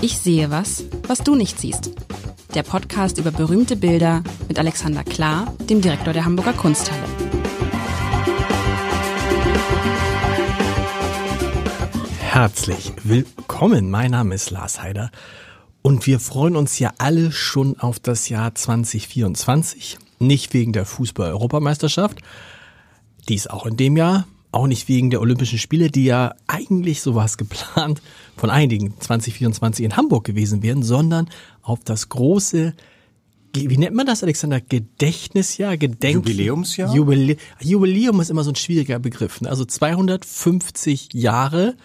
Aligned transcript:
Ich 0.00 0.16
sehe 0.18 0.48
was, 0.52 0.84
was 1.08 1.24
du 1.24 1.34
nicht 1.34 1.58
siehst. 1.58 1.90
Der 2.54 2.62
Podcast 2.62 3.18
über 3.18 3.32
berühmte 3.32 3.74
Bilder 3.74 4.22
mit 4.46 4.56
Alexander 4.56 5.02
Klar, 5.02 5.52
dem 5.68 5.80
Direktor 5.80 6.12
der 6.12 6.24
Hamburger 6.24 6.52
Kunsthalle. 6.52 7.02
Herzlich 12.20 12.92
willkommen. 13.02 13.90
Mein 13.90 14.12
Name 14.12 14.36
ist 14.36 14.50
Lars 14.50 14.80
Heider 14.80 15.10
und 15.82 16.06
wir 16.06 16.20
freuen 16.20 16.54
uns 16.54 16.78
ja 16.78 16.92
alle 16.98 17.32
schon 17.32 17.76
auf 17.80 17.98
das 17.98 18.28
Jahr 18.28 18.54
2024. 18.54 19.98
Nicht 20.20 20.54
wegen 20.54 20.72
der 20.72 20.84
Fußball-Europameisterschaft, 20.84 22.20
die 23.28 23.34
ist 23.34 23.50
auch 23.50 23.66
in 23.66 23.76
dem 23.76 23.96
Jahr, 23.96 24.28
auch 24.50 24.66
nicht 24.66 24.88
wegen 24.88 25.10
der 25.10 25.20
Olympischen 25.20 25.58
Spiele, 25.58 25.90
die 25.90 26.04
ja 26.04 26.34
eigentlich, 26.46 27.00
so 27.00 27.14
war 27.14 27.24
es 27.24 27.36
geplant, 27.36 28.00
von 28.36 28.50
einigen 28.50 28.98
2024 28.98 29.84
in 29.84 29.96
Hamburg 29.96 30.24
gewesen 30.24 30.62
wären, 30.62 30.82
sondern 30.82 31.28
auf 31.62 31.80
das 31.84 32.08
große, 32.08 32.74
wie 33.54 33.76
nennt 33.76 33.96
man 33.96 34.06
das, 34.06 34.22
Alexander? 34.22 34.60
Gedächtnisjahr? 34.60 35.76
Gedenk 35.76 36.14
Jubiläumsjahr? 36.14 36.94
Jubilä 36.94 37.36
Jubiläum 37.60 38.20
ist 38.20 38.30
immer 38.30 38.44
so 38.44 38.50
ein 38.50 38.56
schwieriger 38.56 38.98
Begriff. 38.98 39.40
Ne? 39.40 39.50
Also 39.50 39.64
250 39.64 41.10
Jahre 41.12 41.76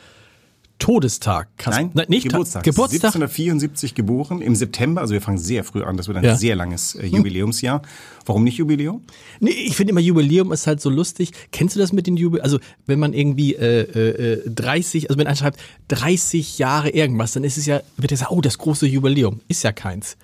Todestag. 0.79 1.47
Kas 1.57 1.75
Nein, 1.75 1.91
Nein, 1.93 2.05
nicht 2.09 2.29
Geburtstag. 2.29 2.63
Geburtstag. 2.63 3.15
1774 3.15 3.95
geboren, 3.95 4.41
im 4.41 4.55
September, 4.55 5.01
also 5.01 5.13
wir 5.13 5.21
fangen 5.21 5.37
sehr 5.37 5.63
früh 5.63 5.83
an, 5.83 5.95
das 5.95 6.07
wird 6.07 6.17
ein 6.17 6.23
ja. 6.23 6.35
sehr 6.35 6.55
langes 6.55 6.95
äh, 6.95 7.05
Jubiläumsjahr. 7.05 7.81
Warum 8.25 8.43
nicht 8.43 8.57
Jubiläum? 8.57 9.01
Nee, 9.39 9.51
ich 9.51 9.75
finde 9.75 9.91
immer 9.91 10.01
Jubiläum 10.01 10.51
ist 10.51 10.67
halt 10.67 10.81
so 10.81 10.89
lustig. 10.89 11.31
Kennst 11.51 11.75
du 11.75 11.79
das 11.79 11.93
mit 11.93 12.07
den 12.07 12.17
Jubiläum? 12.17 12.43
Also 12.43 12.59
wenn 12.85 12.99
man 12.99 13.13
irgendwie 13.13 13.55
äh, 13.55 13.81
äh, 13.81 14.49
30, 14.49 15.09
also 15.09 15.17
wenn 15.19 15.27
einer 15.27 15.35
schreibt 15.35 15.59
30 15.89 16.57
Jahre 16.59 16.89
irgendwas, 16.89 17.33
dann 17.33 17.43
ist 17.43 17.57
es 17.57 17.65
ja, 17.65 17.81
wird 17.97 18.11
er 18.11 18.17
sagen, 18.17 18.35
oh, 18.35 18.41
das 18.41 18.57
große 18.57 18.85
Jubiläum. 18.85 19.39
Ist 19.47 19.63
ja 19.63 19.71
keins. 19.71 20.17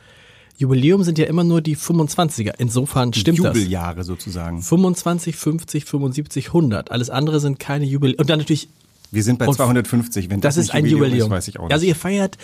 Jubiläum 0.59 1.03
sind 1.05 1.17
ja 1.17 1.25
immer 1.25 1.45
nur 1.45 1.61
die 1.61 1.77
25er. 1.77 2.55
Insofern 2.58 3.14
stimmt 3.14 3.38
Jubeljahre 3.38 3.53
das. 3.53 3.64
Jubeljahre 3.64 4.03
sozusagen. 4.03 4.61
25, 4.61 5.38
50, 5.38 5.86
75, 5.86 6.47
100. 6.47 6.92
Alles 6.92 7.09
andere 7.09 7.39
sind 7.39 7.59
keine 7.59 7.86
Jubiläum. 7.86 8.20
Und 8.20 8.30
dann 8.30 8.39
natürlich 8.39 8.67
wir 9.11 9.23
sind 9.23 9.39
bei 9.39 9.47
und 9.47 9.55
250, 9.55 10.29
wenn 10.29 10.41
das, 10.41 10.55
das 10.55 10.65
ist 10.65 10.71
ein 10.71 10.85
Jubiläum, 10.85 11.03
Jubiläum. 11.03 11.27
Ist, 11.27 11.35
weiß 11.35 11.47
ich 11.47 11.59
auch 11.59 11.63
nicht. 11.63 11.73
Also 11.73 11.85
ihr 11.85 11.95
feiert, 11.95 12.38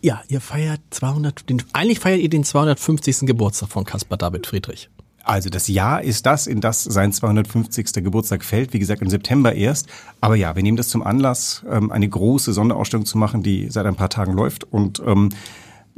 ja, 0.00 0.22
ihr 0.28 0.40
feiert 0.40 0.80
200, 0.90 1.48
den, 1.48 1.62
eigentlich 1.72 2.00
feiert 2.00 2.20
ihr 2.20 2.30
den 2.30 2.44
250. 2.44 3.20
Geburtstag 3.20 3.68
von 3.68 3.84
Caspar 3.84 4.18
David 4.18 4.46
Friedrich. 4.46 4.90
Also 5.24 5.50
das 5.50 5.68
Jahr 5.68 6.02
ist 6.02 6.24
das, 6.24 6.46
in 6.46 6.62
das 6.62 6.84
sein 6.84 7.12
250. 7.12 7.92
Geburtstag 8.02 8.42
fällt, 8.42 8.72
wie 8.72 8.78
gesagt 8.78 9.02
im 9.02 9.10
September 9.10 9.54
erst. 9.54 9.86
Aber 10.22 10.36
ja, 10.36 10.56
wir 10.56 10.62
nehmen 10.62 10.78
das 10.78 10.88
zum 10.88 11.02
Anlass, 11.02 11.64
ähm, 11.70 11.92
eine 11.92 12.08
große 12.08 12.54
Sonderausstellung 12.54 13.04
zu 13.04 13.18
machen, 13.18 13.42
die 13.42 13.68
seit 13.70 13.84
ein 13.84 13.94
paar 13.94 14.08
Tagen 14.08 14.32
läuft 14.32 14.64
und 14.64 15.02
ähm, 15.04 15.28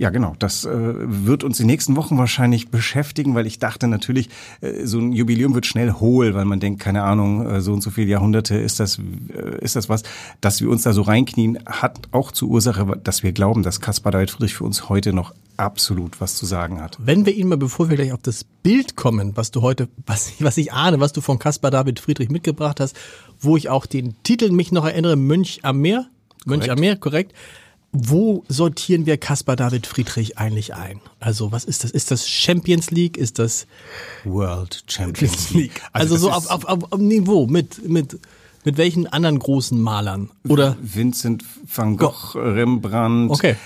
ja, 0.00 0.08
genau. 0.08 0.34
Das 0.38 0.64
äh, 0.64 0.70
wird 0.72 1.44
uns 1.44 1.58
die 1.58 1.64
nächsten 1.64 1.94
Wochen 1.94 2.16
wahrscheinlich 2.16 2.70
beschäftigen, 2.70 3.34
weil 3.34 3.46
ich 3.46 3.58
dachte 3.58 3.86
natürlich, 3.86 4.30
äh, 4.62 4.86
so 4.86 4.98
ein 4.98 5.12
Jubiläum 5.12 5.54
wird 5.54 5.66
schnell 5.66 5.92
hohl, 5.92 6.32
weil 6.32 6.46
man 6.46 6.58
denkt, 6.58 6.80
keine 6.80 7.02
Ahnung, 7.02 7.46
äh, 7.46 7.60
so 7.60 7.74
und 7.74 7.82
so 7.82 7.90
viele 7.90 8.06
Jahrhunderte 8.06 8.56
ist 8.56 8.80
das, 8.80 8.98
äh, 8.98 9.62
ist 9.62 9.76
das 9.76 9.90
was, 9.90 10.02
dass 10.40 10.62
wir 10.62 10.70
uns 10.70 10.84
da 10.84 10.94
so 10.94 11.02
reinknien, 11.02 11.58
hat 11.66 11.98
auch 12.12 12.32
zur 12.32 12.48
Ursache, 12.48 12.98
dass 13.04 13.22
wir 13.22 13.32
glauben, 13.32 13.62
dass 13.62 13.82
Caspar 13.82 14.10
David 14.10 14.30
Friedrich 14.30 14.54
für 14.54 14.64
uns 14.64 14.88
heute 14.88 15.12
noch 15.12 15.34
absolut 15.58 16.18
was 16.18 16.34
zu 16.34 16.46
sagen 16.46 16.80
hat. 16.80 16.96
Wenn 16.98 17.26
wir 17.26 17.34
ihn 17.34 17.48
mal, 17.48 17.58
bevor 17.58 17.90
wir 17.90 17.96
gleich 17.96 18.14
auf 18.14 18.22
das 18.22 18.44
Bild 18.44 18.96
kommen, 18.96 19.36
was 19.36 19.50
du 19.50 19.60
heute, 19.60 19.90
was, 20.06 20.32
was 20.38 20.56
ich 20.56 20.72
ahne, 20.72 21.00
was 21.00 21.12
du 21.12 21.20
von 21.20 21.38
Caspar 21.38 21.70
David 21.70 22.00
Friedrich 22.00 22.30
mitgebracht 22.30 22.80
hast, 22.80 22.96
wo 23.38 23.54
ich 23.54 23.68
auch 23.68 23.84
den 23.84 24.14
Titel 24.22 24.50
mich 24.50 24.72
noch 24.72 24.86
erinnere, 24.86 25.16
Mönch 25.16 25.60
am 25.62 25.82
Meer, 25.82 26.06
Mönch 26.46 26.62
korrekt. 26.62 26.70
am 26.70 26.80
Meer, 26.80 26.96
korrekt 26.96 27.34
wo 27.92 28.44
sortieren 28.48 29.04
wir 29.06 29.16
Caspar 29.16 29.56
David 29.56 29.86
Friedrich 29.86 30.38
eigentlich 30.38 30.74
ein? 30.74 31.00
Also 31.18 31.50
was 31.52 31.64
ist 31.64 31.84
das? 31.84 31.90
Ist 31.90 32.10
das 32.10 32.28
Champions 32.28 32.90
League? 32.90 33.16
Ist 33.16 33.38
das 33.38 33.66
World 34.24 34.84
Champions 34.86 35.50
League? 35.50 35.82
Also, 35.92 36.14
also 36.14 36.28
so 36.28 36.32
auf, 36.32 36.50
auf, 36.50 36.64
auf, 36.66 36.92
auf 36.92 37.00
Niveau 37.00 37.46
mit 37.46 37.88
mit 37.88 38.18
mit 38.64 38.76
welchen 38.76 39.06
anderen 39.06 39.38
großen 39.38 39.80
Malern? 39.80 40.30
Oder 40.46 40.76
Vincent 40.82 41.44
van 41.74 41.96
Gogh, 41.96 42.34
Rembrandt. 42.34 43.30
Okay. 43.30 43.56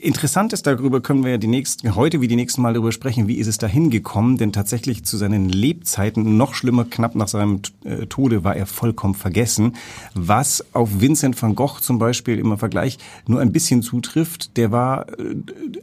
Interessant 0.00 0.52
ist, 0.52 0.66
darüber 0.66 1.00
können 1.00 1.24
wir 1.24 1.30
ja 1.32 1.38
die 1.38 1.46
nächsten, 1.46 1.94
heute 1.94 2.20
wie 2.20 2.28
die 2.28 2.36
nächsten 2.36 2.60
Mal 2.60 2.74
darüber 2.74 2.92
sprechen, 2.92 3.28
wie 3.28 3.36
ist 3.36 3.46
es 3.46 3.56
dahin 3.56 3.88
gekommen, 3.88 4.36
denn 4.36 4.52
tatsächlich 4.52 5.04
zu 5.04 5.16
seinen 5.16 5.48
Lebzeiten, 5.48 6.36
noch 6.36 6.52
schlimmer, 6.52 6.84
knapp 6.84 7.14
nach 7.14 7.28
seinem 7.28 7.60
äh, 7.82 8.04
Tode, 8.06 8.44
war 8.44 8.54
er 8.54 8.66
vollkommen 8.66 9.14
vergessen. 9.14 9.76
Was 10.12 10.66
auf 10.74 11.00
Vincent 11.00 11.40
van 11.40 11.54
Gogh 11.54 11.80
zum 11.80 11.98
Beispiel 11.98 12.38
im 12.38 12.58
Vergleich 12.58 12.98
nur 13.26 13.40
ein 13.40 13.52
bisschen 13.52 13.80
zutrifft, 13.80 14.58
der 14.58 14.70
war 14.70 15.08
äh, 15.18 15.34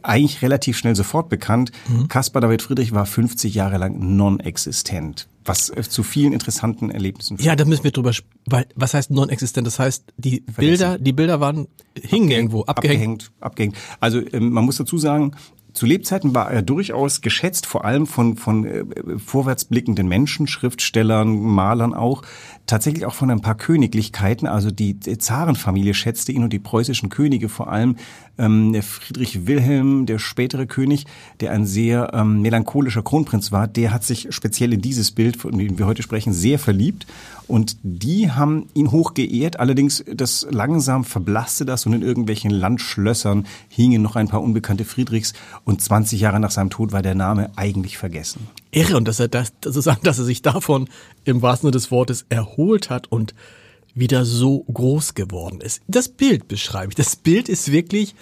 eigentlich 0.02 0.42
relativ 0.42 0.76
schnell 0.76 0.94
sofort 0.94 1.28
bekannt. 1.28 1.72
Mhm. 1.88 2.06
Caspar 2.06 2.40
David 2.40 2.62
Friedrich 2.62 2.92
war 2.92 3.04
50 3.04 3.52
Jahre 3.52 3.78
lang 3.78 4.16
non-existent 4.16 5.26
was 5.44 5.70
äh, 5.70 5.82
zu 5.82 6.02
vielen 6.02 6.32
interessanten 6.32 6.90
Erlebnissen 6.90 7.36
führt. 7.36 7.46
Ja, 7.46 7.56
da 7.56 7.64
müssen 7.64 7.84
wir 7.84 7.90
drüber, 7.90 8.12
weil, 8.46 8.66
was 8.74 8.94
heißt 8.94 9.10
non-existent? 9.10 9.66
Das 9.66 9.78
heißt, 9.78 10.04
die 10.16 10.42
Vergessen. 10.42 10.56
Bilder, 10.56 10.98
die 10.98 11.12
Bilder 11.12 11.40
waren, 11.40 11.68
hingen 12.00 12.30
irgendwo, 12.30 12.62
abgehängt. 12.62 13.00
Abgehängt, 13.00 13.32
abgehängt. 13.40 13.71
Also, 14.00 14.20
ähm, 14.32 14.50
man 14.50 14.64
muss 14.64 14.76
dazu 14.76 14.98
sagen, 14.98 15.32
zu 15.72 15.86
Lebzeiten 15.86 16.34
war 16.34 16.50
er 16.50 16.62
durchaus 16.62 17.22
geschätzt, 17.22 17.66
vor 17.66 17.84
allem 17.84 18.06
von, 18.06 18.36
von 18.36 18.64
äh, 18.64 18.84
vorwärtsblickenden 19.18 20.06
Menschen, 20.06 20.46
Schriftstellern, 20.46 21.40
Malern 21.40 21.94
auch, 21.94 22.22
tatsächlich 22.66 23.06
auch 23.06 23.14
von 23.14 23.30
ein 23.30 23.40
paar 23.40 23.56
Königlichkeiten. 23.56 24.46
Also 24.46 24.70
die 24.70 25.00
Zarenfamilie 25.00 25.94
schätzte 25.94 26.32
ihn 26.32 26.44
und 26.44 26.52
die 26.52 26.58
preußischen 26.58 27.08
Könige 27.08 27.48
vor 27.48 27.72
allem. 27.72 27.96
Ähm, 28.38 28.72
der 28.72 28.82
Friedrich 28.82 29.46
Wilhelm, 29.46 30.06
der 30.06 30.18
spätere 30.18 30.66
König, 30.66 31.06
der 31.40 31.52
ein 31.52 31.66
sehr 31.66 32.12
ähm, 32.14 32.40
melancholischer 32.42 33.02
Kronprinz 33.02 33.52
war, 33.52 33.68
der 33.68 33.92
hat 33.92 34.04
sich 34.04 34.28
speziell 34.30 34.72
in 34.72 34.80
dieses 34.80 35.10
Bild, 35.10 35.36
von 35.36 35.56
dem 35.56 35.78
wir 35.78 35.86
heute 35.86 36.02
sprechen, 36.02 36.32
sehr 36.32 36.58
verliebt 36.58 37.06
und 37.52 37.76
die 37.82 38.30
haben 38.30 38.68
ihn 38.72 38.90
hoch 38.92 39.14
geehrt. 39.14 39.60
Allerdings, 39.60 40.02
das 40.10 40.46
langsam 40.50 41.04
verblasste 41.04 41.66
das 41.66 41.84
und 41.84 41.92
in 41.92 42.00
irgendwelchen 42.00 42.50
Landschlössern 42.50 43.46
hingen 43.68 44.00
noch 44.00 44.16
ein 44.16 44.28
paar 44.28 44.42
unbekannte 44.42 44.86
Friedrichs. 44.86 45.34
Und 45.64 45.82
20 45.82 46.20
Jahre 46.20 46.40
nach 46.40 46.50
seinem 46.50 46.70
Tod 46.70 46.92
war 46.92 47.02
der 47.02 47.14
Name 47.14 47.50
eigentlich 47.56 47.98
vergessen. 47.98 48.46
Irre. 48.70 48.96
Und 48.96 49.06
dass 49.06 49.20
er 49.20 49.28
das, 49.28 49.52
sozusagen, 49.62 50.02
dass 50.02 50.18
er 50.18 50.24
sich 50.24 50.40
davon 50.42 50.88
im 51.24 51.42
wahrsten 51.42 51.66
Sinne 51.66 51.72
des 51.72 51.90
Wortes 51.90 52.24
erholt 52.30 52.88
hat 52.88 53.10
und 53.12 53.34
wieder 53.94 54.24
so 54.24 54.64
groß 54.72 55.14
geworden 55.14 55.60
ist. 55.60 55.82
Das 55.86 56.08
Bild 56.08 56.48
beschreibe 56.48 56.92
ich. 56.92 56.96
Das 56.96 57.16
Bild 57.16 57.48
ist 57.48 57.72
wirklich, 57.72 58.14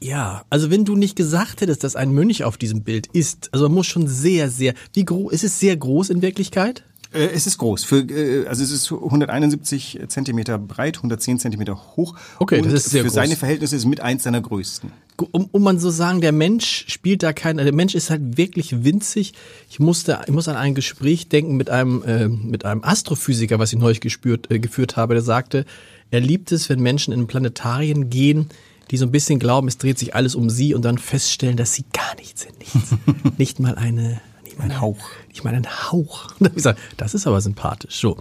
ja, 0.00 0.44
also 0.50 0.70
wenn 0.70 0.84
du 0.84 0.96
nicht 0.96 1.16
gesagt 1.16 1.60
hättest, 1.60 1.84
dass 1.84 1.96
ein 1.96 2.12
Mönch 2.12 2.44
auf 2.44 2.58
diesem 2.58 2.82
Bild 2.82 3.06
ist, 3.08 3.48
also 3.52 3.66
man 3.66 3.76
muss 3.76 3.86
schon 3.86 4.08
sehr, 4.08 4.50
sehr, 4.50 4.74
wie 4.92 5.04
groß, 5.04 5.32
ist 5.32 5.44
es 5.44 5.60
sehr 5.60 5.76
groß 5.76 6.10
in 6.10 6.22
Wirklichkeit? 6.22 6.84
Äh, 7.12 7.26
es 7.34 7.46
ist 7.46 7.58
groß. 7.58 7.84
Für, 7.84 7.98
äh, 7.98 8.46
also 8.46 8.62
es 8.62 8.70
ist 8.70 8.90
171 8.90 10.00
Zentimeter 10.08 10.58
breit, 10.58 10.96
110 10.98 11.38
Zentimeter 11.38 11.96
hoch. 11.96 12.14
Okay, 12.38 12.60
das 12.62 12.72
ist 12.72 12.90
sehr 12.90 13.02
für 13.02 13.08
groß. 13.08 13.14
seine 13.14 13.36
Verhältnisse 13.36 13.76
ist 13.76 13.82
es 13.82 13.86
mit 13.86 14.00
eins 14.00 14.22
seiner 14.22 14.40
größten. 14.40 14.92
Um, 15.30 15.48
um 15.52 15.62
man 15.62 15.78
so 15.78 15.90
sagen, 15.90 16.20
der 16.20 16.32
Mensch 16.32 16.86
spielt 16.88 17.22
da 17.22 17.32
kein, 17.32 17.58
der 17.58 17.72
Mensch 17.72 17.94
ist 17.94 18.10
halt 18.10 18.36
wirklich 18.36 18.82
winzig. 18.82 19.34
Ich 19.70 19.78
musste, 19.78 20.20
ich 20.26 20.32
muss 20.32 20.48
an 20.48 20.56
ein 20.56 20.74
Gespräch 20.74 21.28
denken 21.28 21.56
mit 21.56 21.70
einem, 21.70 22.02
äh, 22.02 22.28
mit 22.28 22.64
einem 22.64 22.82
Astrophysiker, 22.82 23.58
was 23.58 23.72
ich 23.72 23.78
neulich 23.78 24.00
gespürt, 24.00 24.50
äh, 24.50 24.58
geführt 24.58 24.96
habe, 24.96 25.14
der 25.14 25.22
sagte, 25.22 25.64
er 26.10 26.20
liebt 26.20 26.50
es, 26.50 26.68
wenn 26.68 26.80
Menschen 26.80 27.12
in 27.12 27.26
Planetarien 27.26 28.10
gehen, 28.10 28.48
die 28.90 28.96
so 28.96 29.06
ein 29.06 29.12
bisschen 29.12 29.38
glauben, 29.38 29.68
es 29.68 29.78
dreht 29.78 29.98
sich 29.98 30.14
alles 30.14 30.34
um 30.34 30.50
sie 30.50 30.74
und 30.74 30.84
dann 30.84 30.98
feststellen, 30.98 31.56
dass 31.56 31.74
sie 31.74 31.84
gar 31.92 32.14
nichts 32.16 32.42
sind. 32.42 32.58
Nichts. 32.58 32.94
Nicht 33.38 33.60
mal 33.60 33.74
eine, 33.76 34.20
ein 34.62 34.80
Hauch. 34.80 34.98
Ich 35.32 35.44
meine, 35.44 35.58
ein 35.58 35.90
Hauch. 35.90 36.30
Das 36.96 37.14
ist 37.14 37.26
aber 37.26 37.40
sympathisch. 37.40 38.00
So. 38.00 38.16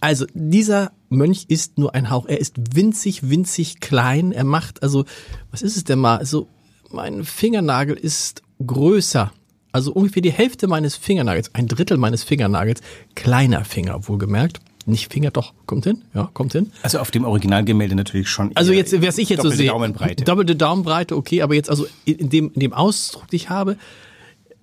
Also, 0.00 0.26
dieser 0.34 0.92
Mönch 1.08 1.46
ist 1.48 1.78
nur 1.78 1.94
ein 1.94 2.10
Hauch. 2.10 2.26
Er 2.26 2.40
ist 2.40 2.74
winzig, 2.74 3.28
winzig 3.28 3.80
klein. 3.80 4.32
Er 4.32 4.44
macht, 4.44 4.82
also, 4.82 5.04
was 5.50 5.62
ist 5.62 5.76
es 5.76 5.84
denn 5.84 5.98
mal? 5.98 6.18
Also, 6.18 6.48
mein 6.90 7.24
Fingernagel 7.24 7.96
ist 7.96 8.42
größer. 8.64 9.32
Also 9.72 9.92
ungefähr 9.92 10.22
die 10.22 10.32
Hälfte 10.32 10.68
meines 10.68 10.96
Fingernagels, 10.96 11.54
ein 11.54 11.66
Drittel 11.66 11.98
meines 11.98 12.24
Fingernagels, 12.24 12.80
kleiner 13.14 13.62
Finger, 13.66 14.08
wohlgemerkt 14.08 14.60
nicht 14.86 15.12
Finger, 15.12 15.30
doch, 15.30 15.52
kommt 15.66 15.84
hin, 15.84 16.02
ja, 16.14 16.30
kommt 16.32 16.52
hin. 16.52 16.70
Also 16.82 16.98
auf 17.00 17.10
dem 17.10 17.24
Originalgemälde 17.24 17.94
natürlich 17.94 18.28
schon. 18.28 18.52
Also 18.54 18.72
jetzt, 18.72 18.92
wer 18.92 19.18
ich 19.18 19.28
jetzt 19.28 19.42
so 19.42 19.50
sehe. 19.50 19.68
Daumenbreite. 19.68 20.24
Doppelte 20.24 20.56
Daumenbreite, 20.56 21.16
okay, 21.16 21.42
aber 21.42 21.54
jetzt 21.54 21.70
also 21.70 21.86
in 22.04 22.30
dem, 22.30 22.52
in 22.54 22.60
dem 22.60 22.72
Ausdruck, 22.72 23.28
den 23.28 23.36
ich 23.36 23.50
habe, 23.50 23.76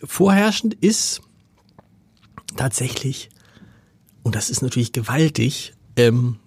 vorherrschend 0.03 0.73
ist 0.75 1.21
tatsächlich, 2.55 3.29
und 4.23 4.35
das 4.35 4.50
ist 4.50 4.61
natürlich 4.61 4.91
gewaltig, 4.91 5.73
ähm, 5.95 6.38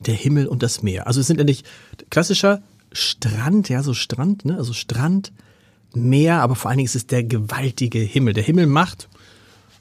der 0.00 0.14
Himmel 0.14 0.46
und 0.46 0.62
das 0.62 0.82
Meer. 0.82 1.06
Also 1.06 1.20
es 1.20 1.26
sind 1.26 1.38
endlich 1.38 1.64
klassischer 2.10 2.62
Strand, 2.92 3.68
ja, 3.68 3.82
so 3.82 3.94
Strand, 3.94 4.44
ne? 4.44 4.56
Also 4.56 4.72
Strand, 4.72 5.32
Meer, 5.94 6.40
aber 6.40 6.54
vor 6.54 6.70
allen 6.70 6.78
Dingen 6.78 6.86
ist 6.86 6.96
es 6.96 7.06
der 7.06 7.22
gewaltige 7.22 7.98
Himmel. 7.98 8.32
Der 8.32 8.42
Himmel 8.42 8.66
macht 8.66 9.08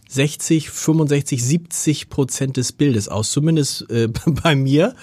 60, 0.10 0.70
65, 0.70 1.42
70 1.42 2.10
Prozent 2.10 2.58
des 2.58 2.74
Bildes 2.74 3.08
aus, 3.08 3.32
zumindest 3.32 3.90
äh, 3.90 4.08
bei 4.26 4.56
mir. 4.56 4.96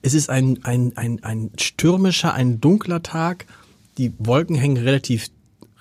Es 0.00 0.14
ist 0.14 0.30
ein, 0.30 0.64
ein, 0.64 0.96
ein, 0.96 1.22
ein 1.22 1.50
stürmischer, 1.58 2.32
ein 2.32 2.60
dunkler 2.60 3.02
Tag. 3.02 3.46
Die 3.98 4.12
Wolken 4.18 4.56
hängen 4.56 4.78
relativ, 4.78 5.28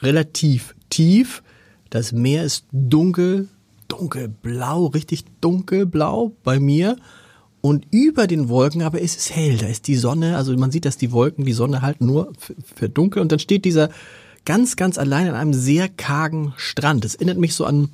relativ 0.01 0.75
tief. 0.89 1.43
Das 1.89 2.11
Meer 2.11 2.43
ist 2.43 2.65
dunkel, 2.71 3.47
dunkelblau, 3.87 4.87
richtig 4.87 5.25
dunkelblau 5.41 6.33
bei 6.43 6.59
mir. 6.59 6.97
Und 7.61 7.87
über 7.91 8.27
den 8.27 8.49
Wolken 8.49 8.81
aber 8.81 9.01
ist 9.01 9.17
es 9.17 9.35
hell. 9.35 9.57
Da 9.57 9.67
ist 9.67 9.87
die 9.87 9.95
Sonne, 9.95 10.37
also 10.37 10.55
man 10.55 10.71
sieht, 10.71 10.85
dass 10.85 10.97
die 10.97 11.11
Wolken 11.11 11.45
die 11.45 11.53
Sonne 11.53 11.81
halt 11.81 12.01
nur 12.01 12.31
für 12.75 12.89
dunkel. 12.89 13.21
Und 13.21 13.31
dann 13.31 13.39
steht 13.39 13.65
dieser 13.65 13.89
ganz, 14.45 14.75
ganz 14.75 14.97
allein 14.97 15.27
an 15.27 15.35
einem 15.35 15.53
sehr 15.53 15.89
kargen 15.89 16.53
Strand. 16.57 17.03
Das 17.03 17.15
erinnert 17.15 17.37
mich 17.37 17.55
so 17.55 17.65
an 17.65 17.89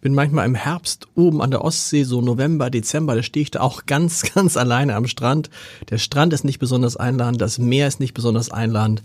bin 0.00 0.14
manchmal 0.14 0.46
im 0.46 0.54
Herbst 0.54 1.08
oben 1.14 1.42
an 1.42 1.50
der 1.50 1.64
Ostsee, 1.64 2.04
so 2.04 2.20
November, 2.20 2.70
Dezember, 2.70 3.14
da 3.14 3.22
stehe 3.22 3.42
ich 3.42 3.50
da 3.50 3.60
auch 3.60 3.82
ganz, 3.86 4.22
ganz 4.34 4.56
alleine 4.56 4.94
am 4.94 5.06
Strand. 5.06 5.50
Der 5.90 5.98
Strand 5.98 6.32
ist 6.32 6.44
nicht 6.44 6.58
besonders 6.58 6.96
einladend, 6.96 7.40
das 7.40 7.58
Meer 7.58 7.88
ist 7.88 8.00
nicht 8.00 8.14
besonders 8.14 8.50
einladend. 8.50 9.02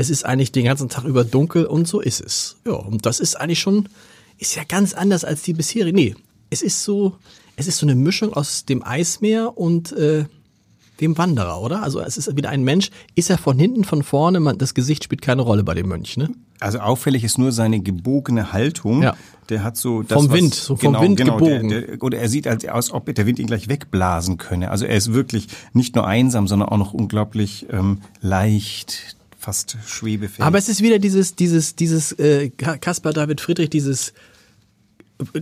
Es 0.00 0.08
ist 0.08 0.24
eigentlich 0.24 0.50
den 0.50 0.64
ganzen 0.64 0.88
Tag 0.88 1.04
über 1.04 1.24
dunkel 1.24 1.66
und 1.66 1.86
so 1.86 2.00
ist 2.00 2.22
es. 2.22 2.56
Ja, 2.64 2.72
und 2.72 3.04
das 3.04 3.20
ist 3.20 3.34
eigentlich 3.38 3.58
schon, 3.58 3.86
ist 4.38 4.54
ja 4.54 4.62
ganz 4.66 4.94
anders 4.94 5.26
als 5.26 5.42
die 5.42 5.52
bisherige. 5.52 5.94
Nee, 5.94 6.14
es 6.48 6.62
ist 6.62 6.84
so, 6.84 7.16
es 7.56 7.66
ist 7.66 7.76
so 7.76 7.84
eine 7.84 7.94
Mischung 7.94 8.32
aus 8.32 8.64
dem 8.64 8.82
Eismeer 8.82 9.58
und 9.58 9.92
äh, 9.92 10.24
dem 11.02 11.18
Wanderer, 11.18 11.60
oder? 11.60 11.82
Also 11.82 12.00
es 12.00 12.16
ist 12.16 12.34
wieder 12.34 12.48
ein 12.48 12.64
Mensch. 12.64 12.90
Ist 13.14 13.28
er 13.28 13.36
von 13.36 13.58
hinten, 13.58 13.84
von 13.84 14.02
vorne? 14.02 14.40
Man, 14.40 14.56
das 14.56 14.72
Gesicht 14.72 15.04
spielt 15.04 15.20
keine 15.20 15.42
Rolle 15.42 15.64
bei 15.64 15.74
dem 15.74 15.88
Mönch, 15.88 16.16
ne? 16.16 16.30
Also 16.60 16.78
auffällig 16.78 17.22
ist 17.22 17.36
nur 17.36 17.52
seine 17.52 17.80
gebogene 17.80 18.54
Haltung. 18.54 19.02
Ja. 19.02 19.14
Der 19.50 19.62
hat 19.62 19.76
so 19.76 20.02
das, 20.02 20.16
vom 20.16 20.32
Wind, 20.32 20.54
so 20.54 20.76
vom 20.76 20.92
genau, 20.92 21.04
Wind 21.04 21.16
genau, 21.18 21.36
gebogen. 21.36 21.68
Der, 21.68 21.80
der, 21.82 22.02
oder 22.02 22.16
er 22.16 22.28
sieht 22.30 22.46
als, 22.46 22.66
aus, 22.66 22.90
ob 22.90 23.14
der 23.14 23.26
Wind 23.26 23.38
ihn 23.38 23.48
gleich 23.48 23.68
wegblasen 23.68 24.38
könne. 24.38 24.70
Also 24.70 24.86
er 24.86 24.96
ist 24.96 25.12
wirklich 25.12 25.48
nicht 25.74 25.94
nur 25.94 26.06
einsam, 26.06 26.48
sondern 26.48 26.70
auch 26.70 26.78
noch 26.78 26.94
unglaublich 26.94 27.66
ähm, 27.70 28.00
leicht, 28.22 29.16
fast 29.40 29.76
schwebefähig. 29.86 30.44
Aber 30.44 30.58
es 30.58 30.68
ist 30.68 30.82
wieder 30.82 30.98
dieses, 30.98 31.34
dieses, 31.34 31.74
dieses 31.74 32.12
äh, 32.12 32.50
Caspar 32.50 33.12
David 33.12 33.40
Friedrich, 33.40 33.70
dieses 33.70 34.12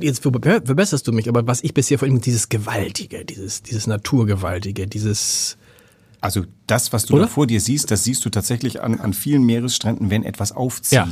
jetzt 0.00 0.23
verbesserst 0.23 1.06
du 1.06 1.12
mich, 1.12 1.29
aber 1.29 1.47
was 1.47 1.62
ich 1.62 1.75
bisher 1.75 1.99
von 1.99 2.09
ihm, 2.09 2.21
dieses 2.21 2.49
Gewaltige, 2.49 3.25
dieses, 3.25 3.62
dieses 3.62 3.87
Naturgewaltige, 3.87 4.87
dieses 4.87 5.56
also 6.20 6.44
das, 6.67 6.93
was 6.93 7.06
du 7.06 7.15
Oder? 7.15 7.23
da 7.23 7.29
vor 7.29 7.47
dir 7.47 7.61
siehst, 7.61 7.91
das 7.91 8.05
siehst 8.05 8.25
du 8.25 8.31
tatsächlich 8.31 8.82
an, 8.82 9.00
an 9.00 9.12
vielen 9.12 9.44
Meeresstränden, 9.44 10.11
wenn 10.11 10.25
etwas 10.25 10.53
aufzieht. 10.53 10.93
Ja. 10.93 11.09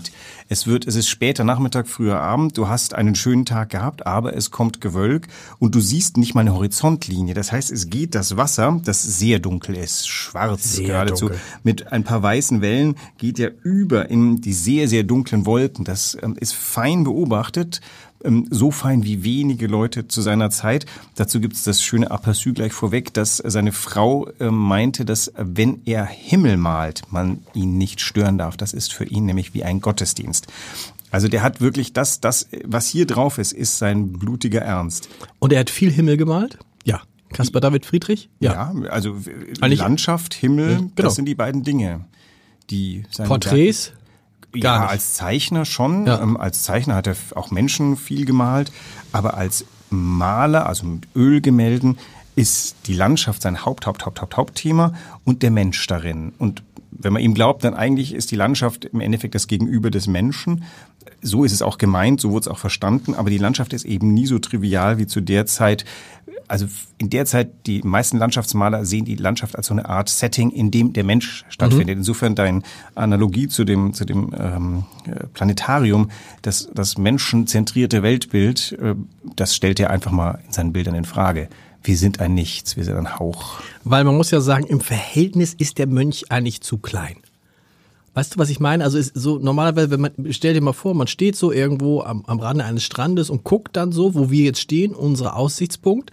Es 0.48 0.66
wird, 0.66 0.86
es 0.86 0.96
ist 0.96 1.08
später 1.08 1.44
Nachmittag, 1.44 1.88
früher 1.88 2.20
Abend, 2.20 2.58
du 2.58 2.68
hast 2.68 2.94
einen 2.94 3.14
schönen 3.14 3.44
Tag 3.44 3.70
gehabt, 3.70 4.06
aber 4.06 4.34
es 4.34 4.50
kommt 4.50 4.80
Gewölk 4.80 5.28
und 5.58 5.74
du 5.74 5.80
siehst 5.80 6.16
nicht 6.16 6.34
mal 6.34 6.42
eine 6.42 6.54
Horizontlinie. 6.54 7.34
Das 7.34 7.52
heißt, 7.52 7.70
es 7.70 7.88
geht 7.88 8.14
das 8.14 8.36
Wasser, 8.36 8.80
das 8.84 9.02
sehr 9.02 9.38
dunkel 9.38 9.76
ist, 9.76 10.08
schwarz 10.08 10.74
sehr 10.74 10.88
geradezu, 10.88 11.28
dunkel. 11.28 11.40
mit 11.62 11.92
ein 11.92 12.04
paar 12.04 12.22
weißen 12.22 12.60
Wellen, 12.60 12.96
geht 13.16 13.38
ja 13.38 13.48
über 13.62 14.10
in 14.10 14.40
die 14.40 14.52
sehr, 14.52 14.88
sehr 14.88 15.04
dunklen 15.04 15.46
Wolken. 15.46 15.84
Das 15.84 16.18
ähm, 16.20 16.36
ist 16.38 16.54
fein 16.54 17.04
beobachtet 17.04 17.80
so 18.50 18.70
fein 18.70 19.04
wie 19.04 19.24
wenige 19.24 19.66
Leute 19.66 20.08
zu 20.08 20.20
seiner 20.22 20.50
Zeit. 20.50 20.86
Dazu 21.14 21.40
gibt 21.40 21.54
es 21.54 21.64
das 21.64 21.82
schöne 21.82 22.10
Aperçu 22.10 22.52
gleich 22.52 22.72
vorweg, 22.72 23.12
dass 23.14 23.36
seine 23.36 23.72
Frau 23.72 24.28
äh, 24.40 24.50
meinte, 24.50 25.04
dass 25.04 25.28
äh, 25.28 25.44
wenn 25.46 25.82
er 25.84 26.04
Himmel 26.04 26.56
malt, 26.56 27.02
man 27.10 27.40
ihn 27.54 27.78
nicht 27.78 28.00
stören 28.00 28.38
darf. 28.38 28.56
Das 28.56 28.72
ist 28.72 28.92
für 28.92 29.04
ihn 29.04 29.26
nämlich 29.26 29.54
wie 29.54 29.64
ein 29.64 29.80
Gottesdienst. 29.80 30.46
Also 31.10 31.28
der 31.28 31.42
hat 31.42 31.60
wirklich 31.60 31.92
das, 31.92 32.20
das, 32.20 32.48
was 32.64 32.88
hier 32.88 33.06
drauf 33.06 33.38
ist, 33.38 33.52
ist 33.52 33.78
sein 33.78 34.12
blutiger 34.12 34.60
Ernst. 34.60 35.08
Und 35.38 35.52
er 35.52 35.60
hat 35.60 35.70
viel 35.70 35.90
Himmel 35.90 36.16
gemalt? 36.16 36.58
Ja. 36.84 37.02
Kaspar 37.32 37.60
David 37.60 37.86
Friedrich? 37.86 38.28
Ja, 38.40 38.72
ja 38.72 38.88
also 38.90 39.16
Eigentlich, 39.60 39.80
Landschaft, 39.80 40.34
Himmel, 40.34 40.76
genau. 40.76 40.90
das 40.96 41.14
sind 41.14 41.26
die 41.26 41.34
beiden 41.34 41.62
Dinge, 41.62 42.04
die 42.70 43.04
seine 43.10 43.28
Porträts? 43.28 43.88
Werke 43.88 44.05
Gar 44.60 44.76
ja, 44.76 44.82
nicht. 44.82 44.90
als 44.90 45.14
Zeichner 45.14 45.64
schon. 45.64 46.06
Ja. 46.06 46.20
Ähm, 46.20 46.36
als 46.36 46.62
Zeichner 46.62 46.94
hat 46.94 47.06
er 47.06 47.16
auch 47.34 47.50
Menschen 47.50 47.96
viel 47.96 48.24
gemalt, 48.24 48.72
aber 49.12 49.34
als 49.34 49.64
Maler, 49.90 50.66
also 50.66 50.86
mit 50.86 51.08
Ölgemälden, 51.14 51.98
ist 52.34 52.76
die 52.86 52.94
Landschaft 52.94 53.42
sein 53.42 53.64
Haupt, 53.64 53.86
Haupt, 53.86 54.04
Haupt, 54.04 54.20
Haupt, 54.20 54.36
Hauptthema 54.36 54.92
und 55.24 55.42
der 55.42 55.50
Mensch 55.50 55.86
darin. 55.86 56.32
Und 56.38 56.62
wenn 56.90 57.12
man 57.12 57.22
ihm 57.22 57.34
glaubt, 57.34 57.64
dann 57.64 57.74
eigentlich 57.74 58.12
ist 58.14 58.30
die 58.30 58.36
Landschaft 58.36 58.84
im 58.84 59.00
Endeffekt 59.00 59.34
das 59.34 59.46
Gegenüber 59.46 59.90
des 59.90 60.06
Menschen. 60.06 60.64
So 61.22 61.44
ist 61.44 61.52
es 61.52 61.62
auch 61.62 61.78
gemeint, 61.78 62.20
so 62.20 62.30
wurde 62.30 62.42
es 62.42 62.48
auch 62.48 62.58
verstanden, 62.58 63.14
aber 63.14 63.30
die 63.30 63.38
Landschaft 63.38 63.72
ist 63.72 63.84
eben 63.84 64.14
nie 64.14 64.26
so 64.26 64.38
trivial 64.38 64.98
wie 64.98 65.06
zu 65.06 65.20
der 65.20 65.46
Zeit, 65.46 65.84
also 66.48 66.66
in 66.98 67.10
der 67.10 67.26
Zeit, 67.26 67.66
die 67.66 67.82
meisten 67.82 68.18
Landschaftsmaler 68.18 68.84
sehen 68.84 69.04
die 69.04 69.16
Landschaft 69.16 69.56
als 69.56 69.66
so 69.66 69.74
eine 69.74 69.88
Art 69.88 70.08
Setting, 70.08 70.50
in 70.50 70.70
dem 70.70 70.92
der 70.92 71.04
Mensch 71.04 71.44
stattfindet. 71.48 71.96
Mhm. 71.96 72.00
Insofern 72.00 72.34
deine 72.34 72.62
Analogie 72.94 73.48
zu 73.48 73.64
dem, 73.64 73.92
zu 73.92 74.04
dem 74.04 74.32
ähm, 74.38 74.84
Planetarium, 75.34 76.10
das, 76.42 76.68
das 76.72 76.98
menschenzentrierte 76.98 78.02
Weltbild, 78.02 78.76
äh, 78.80 78.94
das 79.34 79.54
stellt 79.54 79.80
er 79.80 79.90
einfach 79.90 80.12
mal 80.12 80.40
in 80.46 80.52
seinen 80.52 80.72
Bildern 80.72 80.94
in 80.94 81.04
Frage. 81.04 81.48
Wir 81.82 81.96
sind 81.96 82.20
ein 82.20 82.34
Nichts, 82.34 82.76
wir 82.76 82.84
sind 82.84 82.96
ein 82.96 83.18
Hauch. 83.18 83.60
Weil 83.84 84.04
man 84.04 84.16
muss 84.16 84.30
ja 84.30 84.40
sagen, 84.40 84.66
im 84.66 84.80
Verhältnis 84.80 85.54
ist 85.54 85.78
der 85.78 85.86
Mönch 85.86 86.30
eigentlich 86.30 86.60
zu 86.60 86.78
klein. 86.78 87.16
Weißt 88.16 88.34
du, 88.34 88.38
was 88.38 88.48
ich 88.48 88.60
meine? 88.60 88.82
Also 88.82 88.96
ist 88.96 89.12
so 89.14 89.38
normalerweise, 89.38 89.90
wenn 89.90 90.00
man 90.00 90.12
stell 90.30 90.54
dir 90.54 90.62
mal 90.62 90.72
vor, 90.72 90.94
man 90.94 91.06
steht 91.06 91.36
so 91.36 91.52
irgendwo 91.52 92.00
am, 92.00 92.24
am 92.24 92.40
Rande 92.40 92.64
eines 92.64 92.82
Strandes 92.82 93.28
und 93.28 93.44
guckt 93.44 93.76
dann 93.76 93.92
so, 93.92 94.14
wo 94.14 94.30
wir 94.30 94.42
jetzt 94.42 94.60
stehen, 94.60 94.94
unser 94.94 95.36
Aussichtspunkt. 95.36 96.12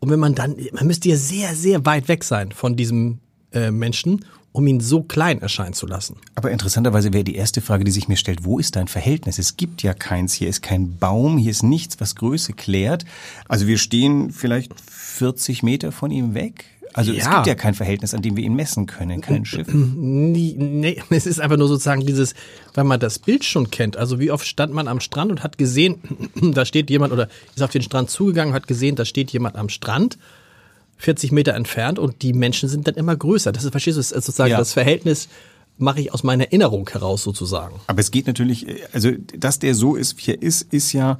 Und 0.00 0.10
wenn 0.10 0.18
man 0.18 0.34
dann, 0.34 0.56
man 0.72 0.88
müsste 0.88 1.08
ja 1.08 1.14
sehr, 1.14 1.54
sehr 1.54 1.86
weit 1.86 2.08
weg 2.08 2.24
sein 2.24 2.50
von 2.50 2.74
diesem 2.74 3.20
äh, 3.52 3.70
Menschen, 3.70 4.24
um 4.50 4.66
ihn 4.66 4.80
so 4.80 5.04
klein 5.04 5.40
erscheinen 5.40 5.72
zu 5.72 5.86
lassen. 5.86 6.16
Aber 6.34 6.50
interessanterweise 6.50 7.12
wäre 7.12 7.22
die 7.22 7.36
erste 7.36 7.60
Frage, 7.60 7.84
die 7.84 7.92
sich 7.92 8.08
mir 8.08 8.16
stellt, 8.16 8.44
wo 8.44 8.58
ist 8.58 8.74
dein 8.74 8.88
Verhältnis? 8.88 9.38
Es 9.38 9.56
gibt 9.56 9.84
ja 9.84 9.94
keins, 9.94 10.34
hier 10.34 10.48
ist 10.48 10.62
kein 10.62 10.96
Baum, 10.96 11.38
hier 11.38 11.52
ist 11.52 11.62
nichts, 11.62 12.00
was 12.00 12.16
Größe 12.16 12.54
klärt. 12.54 13.04
Also 13.46 13.68
wir 13.68 13.78
stehen 13.78 14.32
vielleicht 14.32 14.72
40 14.80 15.62
Meter 15.62 15.92
von 15.92 16.10
ihm 16.10 16.34
weg. 16.34 16.64
Also 16.92 17.12
ja. 17.12 17.18
es 17.18 17.30
gibt 17.30 17.46
ja 17.46 17.54
kein 17.54 17.74
Verhältnis, 17.74 18.14
an 18.14 18.22
dem 18.22 18.36
wir 18.36 18.44
ihn 18.44 18.54
messen 18.54 18.86
können, 18.86 19.20
kein 19.20 19.44
Schiff. 19.44 19.68
Nee, 19.72 20.54
nee, 20.58 21.02
es 21.10 21.26
ist 21.26 21.40
einfach 21.40 21.56
nur 21.56 21.68
sozusagen 21.68 22.04
dieses, 22.04 22.34
weil 22.74 22.84
man 22.84 23.00
das 23.00 23.18
Bild 23.18 23.44
schon 23.44 23.70
kennt. 23.70 23.96
Also 23.96 24.18
wie 24.18 24.30
oft 24.30 24.46
stand 24.46 24.72
man 24.72 24.88
am 24.88 25.00
Strand 25.00 25.30
und 25.30 25.42
hat 25.42 25.58
gesehen, 25.58 26.00
da 26.34 26.64
steht 26.64 26.90
jemand 26.90 27.12
oder 27.12 27.28
ist 27.54 27.62
auf 27.62 27.70
den 27.70 27.82
Strand 27.82 28.10
zugegangen, 28.10 28.54
hat 28.54 28.66
gesehen, 28.66 28.96
da 28.96 29.04
steht 29.04 29.30
jemand 29.30 29.56
am 29.56 29.68
Strand, 29.68 30.18
40 30.98 31.32
Meter 31.32 31.54
entfernt 31.54 31.98
und 31.98 32.22
die 32.22 32.32
Menschen 32.32 32.68
sind 32.68 32.86
dann 32.86 32.94
immer 32.94 33.16
größer. 33.16 33.52
Das 33.52 33.64
ist, 33.64 33.70
verstehst 33.70 33.96
du, 33.96 34.02
sozusagen 34.02 34.50
ja. 34.50 34.58
das 34.58 34.72
Verhältnis 34.72 35.28
mache 35.78 36.00
ich 36.00 36.12
aus 36.12 36.22
meiner 36.22 36.44
Erinnerung 36.44 36.88
heraus 36.90 37.22
sozusagen. 37.22 37.80
Aber 37.86 38.00
es 38.00 38.10
geht 38.10 38.26
natürlich, 38.26 38.66
also 38.92 39.12
dass 39.36 39.58
der 39.58 39.74
so 39.74 39.96
ist, 39.96 40.18
wie 40.18 40.32
er 40.32 40.42
ist, 40.42 40.72
ist 40.72 40.92
ja 40.92 41.18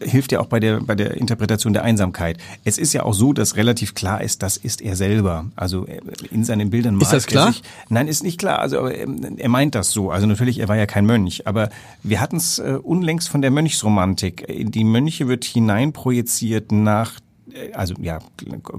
hilft 0.00 0.32
ja 0.32 0.40
auch 0.40 0.46
bei 0.46 0.60
der, 0.60 0.80
bei 0.80 0.94
der 0.94 1.16
Interpretation 1.16 1.72
der 1.72 1.82
Einsamkeit. 1.82 2.38
Es 2.64 2.78
ist 2.78 2.92
ja 2.92 3.02
auch 3.02 3.14
so, 3.14 3.32
dass 3.32 3.56
relativ 3.56 3.94
klar 3.94 4.22
ist, 4.22 4.42
das 4.42 4.56
ist 4.56 4.80
er 4.80 4.94
selber. 4.96 5.46
Also 5.56 5.86
äh, 5.86 6.00
in 6.30 6.44
seinen 6.44 6.70
Bildern 6.70 7.00
Ist 7.00 7.12
das 7.12 7.26
klar? 7.26 7.52
Sich, 7.52 7.62
nein, 7.88 8.06
ist 8.06 8.22
nicht 8.22 8.38
klar. 8.38 8.60
Also 8.60 8.88
ähm, 8.88 9.36
er 9.38 9.48
meint 9.48 9.74
das 9.74 9.90
so. 9.90 10.10
Also 10.10 10.26
natürlich, 10.26 10.60
er 10.60 10.68
war 10.68 10.76
ja 10.76 10.86
kein 10.86 11.04
Mönch. 11.04 11.46
Aber 11.46 11.70
wir 12.02 12.20
hatten 12.20 12.36
es 12.36 12.58
äh, 12.58 12.78
unlängst 12.80 13.28
von 13.28 13.42
der 13.42 13.50
Mönchsromantik. 13.50 14.46
Die 14.48 14.84
Mönche 14.84 15.26
wird 15.26 15.44
hineinprojiziert 15.44 16.70
nach 16.70 17.18
äh, 17.52 17.72
also 17.72 17.94
ja, 18.00 18.20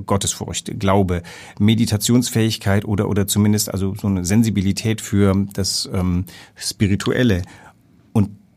Gottesfurcht, 0.06 0.80
Glaube, 0.80 1.22
Meditationsfähigkeit 1.60 2.86
oder 2.86 3.10
oder 3.10 3.28
zumindest 3.28 3.72
also 3.72 3.94
so 3.96 4.08
eine 4.08 4.24
Sensibilität 4.24 5.02
für 5.02 5.48
das 5.54 5.90
ähm, 5.94 6.26
Spirituelle. 6.56 7.42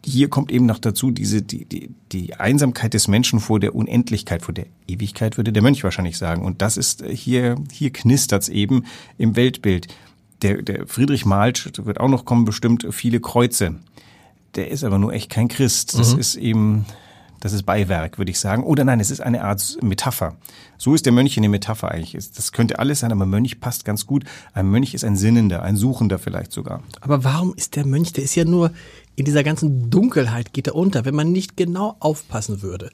Hier 0.09 0.29
kommt 0.29 0.53
eben 0.53 0.67
noch 0.67 0.79
dazu 0.79 1.11
diese 1.11 1.43
die, 1.43 1.65
die, 1.65 1.91
die 2.13 2.35
Einsamkeit 2.35 2.95
des 2.95 3.09
Menschen 3.09 3.41
vor 3.41 3.59
der 3.59 3.75
Unendlichkeit, 3.75 4.43
vor 4.43 4.55
der 4.55 4.67
Ewigkeit, 4.87 5.37
würde 5.37 5.53
der 5.53 5.63
Mönch 5.63 5.83
wahrscheinlich 5.83 6.17
sagen. 6.17 6.45
Und 6.45 6.63
das 6.63 6.77
ist 6.77 7.03
äh, 7.03 7.15
hier, 7.15 7.57
hier 7.73 7.93
knistert's 7.93 8.49
eben 8.49 8.85
im 9.19 9.35
Weltbild. 9.35 9.89
Der, 10.43 10.63
der 10.63 10.87
Friedrich 10.87 11.25
malt, 11.25 11.73
wird 11.85 11.99
auch 11.99 12.09
noch 12.09 12.25
kommen, 12.25 12.45
bestimmt 12.45 12.87
viele 12.93 13.21
Kreuze. 13.21 13.77
Der 14.55 14.71
ist 14.71 14.85
aber 14.85 14.99
nur 14.99 15.13
echt 15.13 15.29
kein 15.29 15.49
Christ. 15.49 15.99
Das 15.99 16.15
mhm. 16.15 16.21
ist 16.21 16.37
eben, 16.37 16.85
das 17.41 17.53
ist 17.53 17.65
Beiwerk, 17.65 18.19
würde 18.19 18.31
ich 18.31 18.41
sagen. 18.41 18.65
Oder 18.65 18.85
nein, 18.85 19.01
es 19.01 19.11
ist 19.11 19.21
eine 19.21 19.45
Art 19.45 19.79
Metapher. 19.83 20.37
So 20.79 20.95
ist 20.95 21.07
der 21.07 21.13
Mönch 21.13 21.37
eine 21.37 21.49
Metapher 21.49 21.91
eigentlich. 21.91 22.13
Das 22.33 22.53
könnte 22.53 22.79
alles 22.79 23.01
sein, 23.01 23.13
aber 23.13 23.27
Mönch 23.27 23.61
passt 23.61 23.85
ganz 23.85 24.07
gut. 24.07 24.25
Ein 24.53 24.71
Mönch 24.71 24.95
ist 24.95 25.05
ein 25.05 25.17
Sinnender, 25.17 25.63
ein 25.63 25.77
Suchender 25.77 26.19
vielleicht 26.19 26.53
sogar. 26.53 26.83
Aber 27.01 27.25
warum 27.25 27.55
ist 27.55 27.77
der 27.77 27.87
Mönch, 27.87 28.13
der 28.13 28.25
ist 28.25 28.35
ja 28.35 28.45
nur 28.45 28.71
in 29.17 29.25
dieser 29.25 29.43
ganzen 29.43 29.91
Dunkelheit 29.91 30.53
geht 30.53 30.67
er 30.67 30.75
unter, 30.75 31.05
wenn 31.05 31.15
man 31.15 31.33
nicht 31.33 31.57
genau 31.57 31.97
aufpassen 32.01 32.63
würde. 32.63 32.91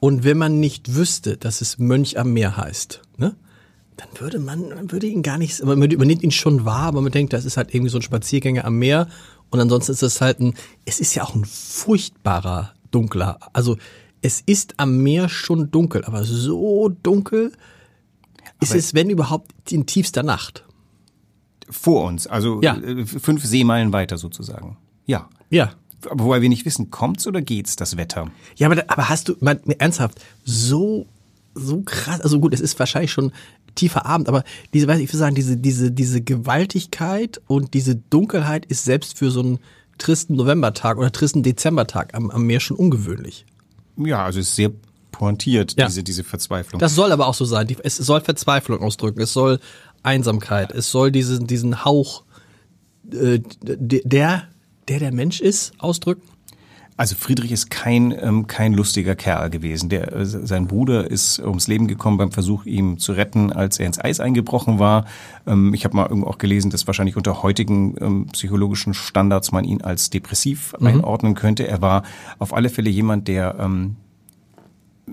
Und 0.00 0.24
wenn 0.24 0.36
man 0.36 0.58
nicht 0.58 0.94
wüsste, 0.94 1.36
dass 1.36 1.60
es 1.60 1.78
Mönch 1.78 2.18
am 2.18 2.32
Meer 2.32 2.56
heißt, 2.56 3.02
ne? 3.16 3.36
dann 3.96 4.08
würde 4.18 4.38
man, 4.38 4.68
man 4.70 4.90
würde 4.90 5.06
ihn 5.06 5.22
gar 5.22 5.38
nicht, 5.38 5.62
man 5.62 5.78
nimmt 5.78 6.22
ihn 6.22 6.30
schon 6.30 6.64
wahr, 6.64 6.84
aber 6.84 7.02
man 7.02 7.12
denkt, 7.12 7.32
das 7.32 7.44
ist 7.44 7.56
halt 7.56 7.74
irgendwie 7.74 7.90
so 7.90 7.98
ein 7.98 8.02
Spaziergänger 8.02 8.64
am 8.64 8.78
Meer. 8.78 9.08
Und 9.50 9.60
ansonsten 9.60 9.92
ist 9.92 10.02
es 10.02 10.20
halt 10.20 10.40
ein, 10.40 10.54
es 10.86 11.00
ist 11.00 11.14
ja 11.14 11.22
auch 11.22 11.34
ein 11.34 11.44
furchtbarer 11.44 12.72
dunkler. 12.90 13.38
Also 13.52 13.76
es 14.22 14.42
ist 14.44 14.74
am 14.78 15.02
Meer 15.02 15.28
schon 15.28 15.70
dunkel, 15.70 16.04
aber 16.04 16.24
so 16.24 16.88
dunkel 17.02 17.52
ist 18.60 18.70
Aber- 18.72 18.78
es, 18.78 18.94
wenn 18.94 19.10
überhaupt, 19.10 19.50
in 19.72 19.86
tiefster 19.86 20.22
Nacht. 20.22 20.64
Vor 21.68 22.04
uns, 22.06 22.26
also 22.26 22.60
Ja. 22.62 22.76
äh, 22.76 23.06
fünf 23.06 23.44
Seemeilen 23.44 23.92
weiter 23.92 24.18
sozusagen. 24.18 24.76
Ja. 25.06 25.28
Ja. 25.50 25.72
Aber 26.08 26.24
wobei 26.24 26.42
wir 26.42 26.48
nicht 26.48 26.64
wissen, 26.64 26.90
kommt's 26.90 27.26
oder 27.26 27.42
geht's, 27.42 27.76
das 27.76 27.96
Wetter? 27.96 28.30
Ja, 28.56 28.70
aber, 28.70 28.82
aber 28.88 29.08
hast 29.08 29.28
du, 29.28 29.36
mal, 29.40 29.60
ernsthaft, 29.78 30.20
so, 30.44 31.06
so 31.54 31.82
krass, 31.82 32.20
also 32.22 32.40
gut, 32.40 32.54
es 32.54 32.60
ist 32.60 32.78
wahrscheinlich 32.78 33.12
schon 33.12 33.32
tiefer 33.74 34.04
Abend, 34.06 34.28
aber 34.28 34.42
diese, 34.74 34.88
weiß 34.88 34.98
ich, 34.98 35.04
ich 35.04 35.12
will 35.12 35.18
sagen, 35.20 35.34
diese, 35.34 35.56
diese, 35.56 35.92
diese 35.92 36.22
Gewaltigkeit 36.22 37.40
und 37.46 37.74
diese 37.74 37.96
Dunkelheit 37.96 38.66
ist 38.66 38.84
selbst 38.84 39.18
für 39.18 39.30
so 39.30 39.40
einen 39.40 39.58
tristen 40.00 40.34
Novembertag 40.34 40.98
oder 40.98 41.12
tristen 41.12 41.42
Dezembertag 41.44 42.14
am, 42.14 42.30
am 42.30 42.42
Meer 42.42 42.58
schon 42.60 42.76
ungewöhnlich. 42.76 43.46
Ja, 43.96 44.24
also 44.24 44.40
es 44.40 44.48
ist 44.48 44.56
sehr 44.56 44.70
pointiert, 45.12 45.74
Ja. 45.78 45.86
diese, 45.86 46.02
diese 46.02 46.24
Verzweiflung. 46.24 46.80
Das 46.80 46.94
soll 46.94 47.12
aber 47.12 47.26
auch 47.26 47.34
so 47.34 47.44
sein. 47.44 47.66
Die, 47.66 47.76
es 47.82 47.96
soll 47.96 48.20
Verzweiflung 48.20 48.80
ausdrücken. 48.80 49.20
Es 49.20 49.32
soll 49.32 49.60
Einsamkeit. 50.02 50.72
Es 50.72 50.90
soll 50.90 51.12
diesen, 51.12 51.46
diesen 51.46 51.84
Hauch, 51.84 52.24
äh, 53.12 53.40
der, 53.62 53.76
der 54.04 54.98
der 54.98 55.12
Mensch 55.12 55.40
ist, 55.40 55.72
ausdrücken. 55.78 56.22
Also 57.00 57.16
Friedrich 57.16 57.50
ist 57.50 57.70
kein, 57.70 58.14
ähm, 58.20 58.46
kein 58.46 58.74
lustiger 58.74 59.16
Kerl 59.16 59.48
gewesen. 59.48 59.88
Der, 59.88 60.12
äh, 60.12 60.26
sein 60.26 60.66
Bruder 60.66 61.10
ist 61.10 61.38
ums 61.38 61.66
Leben 61.66 61.86
gekommen 61.86 62.18
beim 62.18 62.30
Versuch, 62.30 62.66
ihn 62.66 62.98
zu 62.98 63.12
retten, 63.12 63.54
als 63.54 63.80
er 63.80 63.86
ins 63.86 63.98
Eis 63.98 64.20
eingebrochen 64.20 64.78
war. 64.78 65.06
Ähm, 65.46 65.72
ich 65.72 65.86
habe 65.86 65.96
mal 65.96 66.06
irgendwo 66.06 66.28
auch 66.28 66.36
gelesen, 66.36 66.70
dass 66.70 66.86
wahrscheinlich 66.86 67.16
unter 67.16 67.42
heutigen 67.42 67.94
ähm, 68.02 68.26
psychologischen 68.32 68.92
Standards 68.92 69.50
man 69.50 69.64
ihn 69.64 69.80
als 69.80 70.10
depressiv 70.10 70.74
einordnen 70.74 71.34
könnte. 71.34 71.66
Er 71.66 71.80
war 71.80 72.02
auf 72.38 72.52
alle 72.52 72.68
Fälle 72.68 72.90
jemand, 72.90 73.28
der 73.28 73.56
ähm, 73.58 73.96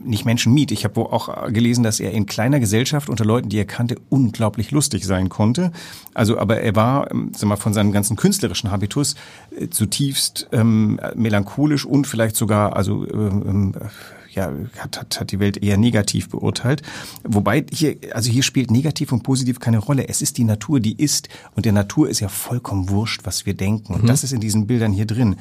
nicht 0.03 0.25
Menschen 0.25 0.53
mied. 0.53 0.71
Ich 0.71 0.83
habe 0.83 0.99
auch 1.01 1.51
gelesen, 1.51 1.83
dass 1.83 1.99
er 1.99 2.11
in 2.11 2.25
kleiner 2.25 2.59
Gesellschaft 2.59 3.09
unter 3.09 3.25
Leuten, 3.25 3.49
die 3.49 3.57
er 3.57 3.65
kannte, 3.65 3.97
unglaublich 4.09 4.71
lustig 4.71 5.05
sein 5.05 5.29
konnte. 5.29 5.71
Also, 6.13 6.37
aber 6.37 6.61
er 6.61 6.75
war, 6.75 7.11
ähm, 7.11 7.31
sag 7.35 7.47
mal, 7.49 7.55
von 7.55 7.73
seinem 7.73 7.91
ganzen 7.91 8.15
künstlerischen 8.15 8.71
Habitus 8.71 9.15
äh, 9.57 9.69
zutiefst 9.69 10.47
ähm, 10.51 10.99
melancholisch 11.15 11.85
und 11.85 12.07
vielleicht 12.07 12.35
sogar, 12.35 12.75
also 12.75 13.07
ähm, 13.07 13.73
ja, 14.37 14.51
hat, 14.77 14.99
hat, 14.99 15.19
hat 15.19 15.31
die 15.31 15.39
Welt 15.39 15.61
eher 15.61 15.77
negativ 15.77 16.29
beurteilt. 16.29 16.83
Wobei 17.23 17.65
hier, 17.71 17.97
also 18.13 18.31
hier 18.31 18.43
spielt 18.43 18.71
negativ 18.71 19.11
und 19.11 19.23
positiv 19.23 19.59
keine 19.59 19.79
Rolle. 19.79 20.07
Es 20.07 20.21
ist 20.21 20.37
die 20.37 20.43
Natur, 20.43 20.79
die 20.79 20.95
ist. 21.01 21.27
Und 21.55 21.65
der 21.65 21.73
Natur 21.73 22.07
ist 22.07 22.19
ja 22.19 22.29
vollkommen 22.29 22.89
wurscht, 22.89 23.21
was 23.23 23.45
wir 23.45 23.55
denken. 23.55 23.95
Und 23.95 24.07
das 24.07 24.23
ist 24.23 24.33
in 24.33 24.39
diesen 24.39 24.67
Bildern 24.67 24.93
hier 24.93 25.07
drin. 25.07 25.37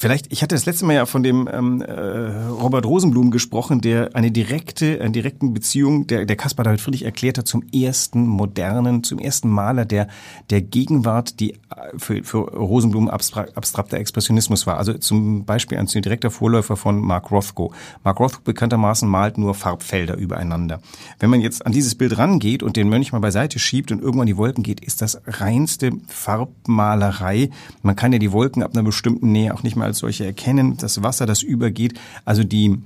Vielleicht, 0.00 0.32
ich 0.32 0.42
hatte 0.42 0.54
das 0.54 0.64
letzte 0.64 0.86
Mal 0.86 0.94
ja 0.94 1.04
von 1.04 1.22
dem 1.22 1.46
ähm, 1.52 1.82
äh, 1.82 1.92
Robert 1.92 2.86
Rosenblum 2.86 3.30
gesprochen, 3.30 3.82
der 3.82 4.16
eine 4.16 4.30
direkte, 4.30 4.98
eine 4.98 5.10
direkten 5.10 5.52
Beziehung, 5.52 6.06
der, 6.06 6.24
der 6.24 6.36
Caspar 6.36 6.64
David 6.64 6.80
Friedrich 6.80 7.04
erklärt 7.04 7.36
hat 7.36 7.46
zum 7.46 7.62
ersten 7.70 8.26
modernen, 8.26 9.04
zum 9.04 9.18
ersten 9.18 9.50
Maler 9.50 9.84
der, 9.84 10.08
der 10.48 10.62
Gegenwart, 10.62 11.38
die 11.38 11.52
äh, 11.52 11.58
für, 11.98 12.24
für 12.24 12.38
Rosenblum 12.38 13.10
abstra 13.10 13.44
abstrakter 13.54 13.98
Expressionismus 13.98 14.66
war. 14.66 14.78
Also 14.78 14.94
zum 14.94 15.44
Beispiel 15.44 15.76
ein 15.76 15.84
direkter 15.84 16.30
Vorläufer 16.30 16.78
von 16.78 16.98
Mark 16.98 17.30
Rothko. 17.30 17.74
Mark 18.02 18.20
Rothko 18.20 18.40
bekanntermaßen 18.42 19.06
malt 19.06 19.36
nur 19.36 19.54
Farbfelder 19.54 20.16
übereinander. 20.16 20.80
Wenn 21.18 21.28
man 21.28 21.42
jetzt 21.42 21.66
an 21.66 21.72
dieses 21.72 21.94
Bild 21.94 22.16
rangeht 22.16 22.62
und 22.62 22.76
den 22.76 22.88
Mönch 22.88 23.12
mal 23.12 23.18
beiseite 23.18 23.58
schiebt 23.58 23.92
und 23.92 24.00
irgendwann 24.00 24.28
die 24.28 24.38
Wolken 24.38 24.64
geht, 24.64 24.80
ist 24.80 25.02
das 25.02 25.20
reinste 25.26 25.90
Farbmalerei. 26.08 27.50
Man 27.82 27.96
kann 27.96 28.14
ja 28.14 28.18
die 28.18 28.32
Wolken 28.32 28.62
ab 28.62 28.70
einer 28.72 28.82
bestimmten 28.82 29.30
Nähe 29.32 29.52
auch 29.52 29.62
nicht 29.62 29.76
mehr 29.76 29.89
als 29.90 29.98
solche 29.98 30.24
erkennen. 30.24 30.76
Das 30.76 31.02
Wasser, 31.02 31.26
das 31.26 31.42
übergeht, 31.42 31.98
also 32.24 32.44
die 32.44 32.78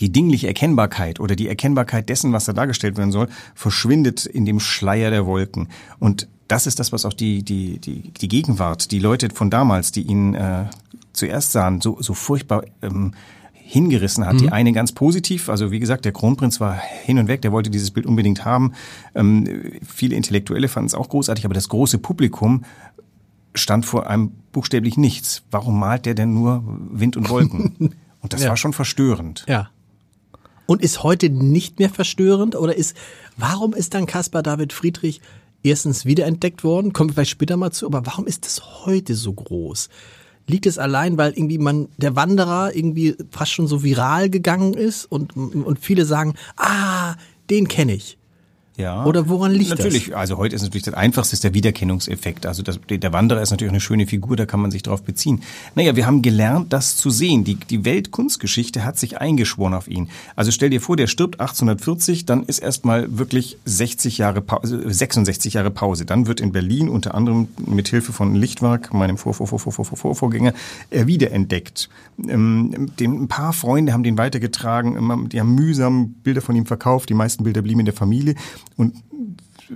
die 0.00 0.12
dingliche 0.12 0.46
Erkennbarkeit 0.46 1.18
oder 1.18 1.34
die 1.34 1.48
Erkennbarkeit 1.48 2.08
dessen, 2.08 2.32
was 2.32 2.44
da 2.44 2.52
dargestellt 2.52 2.96
werden 2.96 3.10
soll, 3.10 3.28
verschwindet 3.54 4.26
in 4.26 4.44
dem 4.44 4.60
Schleier 4.60 5.10
der 5.10 5.26
Wolken. 5.26 5.68
Und 5.98 6.28
das 6.46 6.66
ist 6.66 6.78
das, 6.78 6.92
was 6.92 7.04
auch 7.04 7.12
die, 7.12 7.42
die, 7.42 7.78
die, 7.78 8.12
die 8.12 8.28
Gegenwart, 8.28 8.90
die 8.90 9.00
Leute 9.00 9.28
von 9.34 9.50
damals, 9.50 9.92
die 9.92 10.02
ihn 10.02 10.34
äh, 10.34 10.66
zuerst 11.12 11.52
sahen, 11.52 11.80
so, 11.80 11.98
so 12.00 12.14
furchtbar 12.14 12.62
ähm, 12.80 13.12
hingerissen 13.52 14.24
hat. 14.24 14.40
Die 14.40 14.50
eine 14.50 14.72
ganz 14.72 14.92
positiv, 14.92 15.50
also 15.50 15.70
wie 15.70 15.78
gesagt, 15.78 16.06
der 16.06 16.12
Kronprinz 16.12 16.58
war 16.58 16.74
hin 17.04 17.18
und 17.18 17.28
weg, 17.28 17.42
der 17.42 17.52
wollte 17.52 17.68
dieses 17.68 17.90
Bild 17.90 18.06
unbedingt 18.06 18.46
haben. 18.46 18.72
Ähm, 19.14 19.44
viele 19.86 20.16
Intellektuelle 20.16 20.68
fanden 20.68 20.86
es 20.86 20.94
auch 20.94 21.10
großartig, 21.10 21.44
aber 21.44 21.52
das 21.52 21.68
große 21.68 21.98
Publikum 21.98 22.64
stand 23.58 23.84
vor 23.86 24.06
einem 24.08 24.32
buchstäblich 24.52 24.96
nichts. 24.96 25.42
Warum 25.50 25.78
malt 25.78 26.06
der 26.06 26.14
denn 26.14 26.34
nur 26.34 26.62
Wind 26.90 27.16
und 27.16 27.28
Wolken? 27.28 27.94
Und 28.20 28.32
das 28.32 28.42
Ja. 28.42 28.48
war 28.48 28.56
schon 28.56 28.72
verstörend. 28.72 29.44
Ja. 29.48 29.70
Und 30.66 30.82
ist 30.82 31.04
heute 31.04 31.30
nicht 31.30 31.78
mehr 31.78 31.88
verstörend 31.88 32.56
oder 32.56 32.74
ist, 32.74 32.96
warum 33.36 33.74
ist 33.74 33.94
dann 33.94 34.06
Caspar 34.06 34.42
David 34.42 34.72
Friedrich 34.72 35.20
erstens 35.62 36.04
wiederentdeckt 36.04 36.64
worden? 36.64 36.92
Kommen 36.92 37.10
wir 37.10 37.14
vielleicht 37.14 37.30
später 37.30 37.56
mal 37.56 37.70
zu, 37.70 37.86
aber 37.86 38.04
warum 38.06 38.26
ist 38.26 38.44
das 38.44 38.84
heute 38.86 39.14
so 39.14 39.32
groß? 39.32 39.88
Liegt 40.48 40.66
es 40.66 40.78
allein, 40.78 41.16
weil 41.16 41.30
irgendwie 41.32 41.58
man, 41.58 41.88
der 41.96 42.16
Wanderer 42.16 42.74
irgendwie 42.74 43.14
fast 43.30 43.52
schon 43.52 43.68
so 43.68 43.84
viral 43.84 44.30
gegangen 44.30 44.74
ist 44.74 45.04
und, 45.04 45.36
und 45.36 45.78
viele 45.78 46.04
sagen, 46.04 46.34
ah, 46.56 47.14
den 47.50 47.68
kenne 47.68 47.94
ich. 47.94 48.18
Ja. 48.78 49.04
Oder 49.04 49.28
woran 49.28 49.50
liegt 49.50 49.70
natürlich, 49.70 49.84
das? 49.84 49.92
Natürlich, 49.94 50.16
also 50.16 50.38
heute 50.38 50.54
ist 50.54 50.62
natürlich 50.62 50.84
das 50.84 50.94
Einfachste 50.94 51.34
ist 51.34 51.42
der 51.42 51.52
Wiedererkennungseffekt. 51.52 52.46
Also 52.46 52.62
das, 52.62 52.78
der 52.88 53.12
Wanderer 53.12 53.42
ist 53.42 53.50
natürlich 53.50 53.72
eine 53.72 53.80
schöne 53.80 54.06
Figur, 54.06 54.36
da 54.36 54.46
kann 54.46 54.60
man 54.60 54.70
sich 54.70 54.84
drauf 54.84 55.02
beziehen. 55.02 55.42
Naja, 55.74 55.96
wir 55.96 56.06
haben 56.06 56.22
gelernt, 56.22 56.72
das 56.72 56.96
zu 56.96 57.10
sehen. 57.10 57.42
Die, 57.42 57.56
die 57.56 57.84
Weltkunstgeschichte 57.84 58.84
hat 58.84 58.96
sich 58.96 59.20
eingeschworen 59.20 59.74
auf 59.74 59.88
ihn. 59.88 60.08
Also 60.36 60.52
stell 60.52 60.70
dir 60.70 60.80
vor, 60.80 60.96
der 60.96 61.08
stirbt 61.08 61.40
1840, 61.40 62.24
dann 62.24 62.44
ist 62.44 62.60
erstmal 62.60 63.18
wirklich 63.18 63.58
60 63.64 64.18
Jahre, 64.18 64.42
Pause, 64.42 64.80
äh, 64.84 64.92
66 64.92 65.54
Jahre 65.54 65.72
Pause. 65.72 66.04
Dann 66.04 66.28
wird 66.28 66.38
in 66.38 66.52
Berlin 66.52 66.88
unter 66.88 67.16
anderem 67.16 67.48
mit 67.66 67.88
Hilfe 67.88 68.12
von 68.12 68.36
Lichtwark, 68.36 68.94
meinem 68.94 69.18
Vor 69.18 69.32
-Vor 69.32 69.48
-Vor 69.48 69.58
-Vor 69.58 69.96
-Vor 69.96 70.14
Vorgänger, 70.14 70.54
äh, 70.90 71.06
wiederentdeckt. 71.06 71.88
Ähm, 72.28 72.92
ein 73.00 73.26
paar 73.26 73.52
Freunde 73.52 73.92
haben 73.92 74.04
den 74.04 74.18
weitergetragen, 74.18 74.96
ähm, 74.96 75.28
die 75.28 75.40
haben 75.40 75.56
mühsam 75.56 76.14
Bilder 76.22 76.42
von 76.42 76.54
ihm 76.54 76.66
verkauft, 76.66 77.08
die 77.08 77.14
meisten 77.14 77.42
Bilder 77.42 77.62
blieben 77.62 77.80
in 77.80 77.86
der 77.86 77.94
Familie. 77.94 78.36
Und 78.76 78.94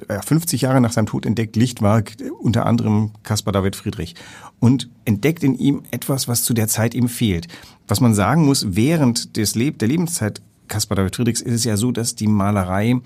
ja, 0.08 0.22
50 0.22 0.62
Jahre 0.62 0.80
nach 0.80 0.92
seinem 0.92 1.06
Tod 1.06 1.26
entdeckt 1.26 1.56
Lichtwerk 1.56 2.16
unter 2.40 2.66
anderem 2.66 3.10
Caspar 3.22 3.52
David 3.52 3.76
Friedrich 3.76 4.14
und 4.58 4.88
entdeckt 5.04 5.42
in 5.42 5.54
ihm 5.54 5.82
etwas, 5.90 6.28
was 6.28 6.44
zu 6.44 6.54
der 6.54 6.68
Zeit 6.68 6.94
ihm 6.94 7.08
fehlt. 7.08 7.48
Was 7.88 8.00
man 8.00 8.14
sagen 8.14 8.44
muss, 8.44 8.74
während 8.76 9.36
des 9.36 9.54
Leb 9.54 9.78
der 9.78 9.88
Lebenszeit 9.88 10.40
Caspar 10.68 10.96
David 10.96 11.16
Friedrichs 11.16 11.40
ist 11.40 11.54
es 11.54 11.64
ja 11.64 11.76
so, 11.76 11.92
dass 11.92 12.14
die 12.14 12.26
Malerei 12.26 13.00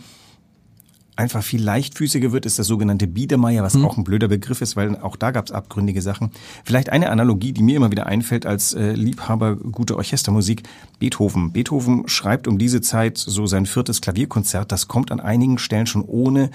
einfach 1.16 1.42
viel 1.42 1.62
leichtfüßiger 1.62 2.32
wird, 2.32 2.46
ist 2.46 2.58
das 2.58 2.66
sogenannte 2.66 3.06
Biedermeier, 3.06 3.62
was 3.62 3.76
auch 3.76 3.96
ein 3.96 4.04
blöder 4.04 4.28
Begriff 4.28 4.60
ist, 4.60 4.76
weil 4.76 4.96
auch 4.96 5.16
da 5.16 5.30
gab 5.30 5.46
es 5.46 5.52
abgründige 5.52 6.02
Sachen. 6.02 6.30
Vielleicht 6.64 6.90
eine 6.90 7.10
Analogie, 7.10 7.52
die 7.52 7.62
mir 7.62 7.76
immer 7.76 7.90
wieder 7.90 8.06
einfällt 8.06 8.46
als 8.46 8.74
äh, 8.74 8.92
Liebhaber 8.92 9.56
guter 9.56 9.96
Orchestermusik, 9.96 10.62
Beethoven. 10.98 11.52
Beethoven 11.52 12.06
schreibt 12.08 12.46
um 12.46 12.58
diese 12.58 12.80
Zeit 12.80 13.18
so 13.18 13.46
sein 13.46 13.66
viertes 13.66 14.00
Klavierkonzert, 14.00 14.70
das 14.70 14.88
kommt 14.88 15.10
an 15.10 15.20
einigen 15.20 15.58
Stellen 15.58 15.86
schon 15.86 16.02
ohne, 16.02 16.50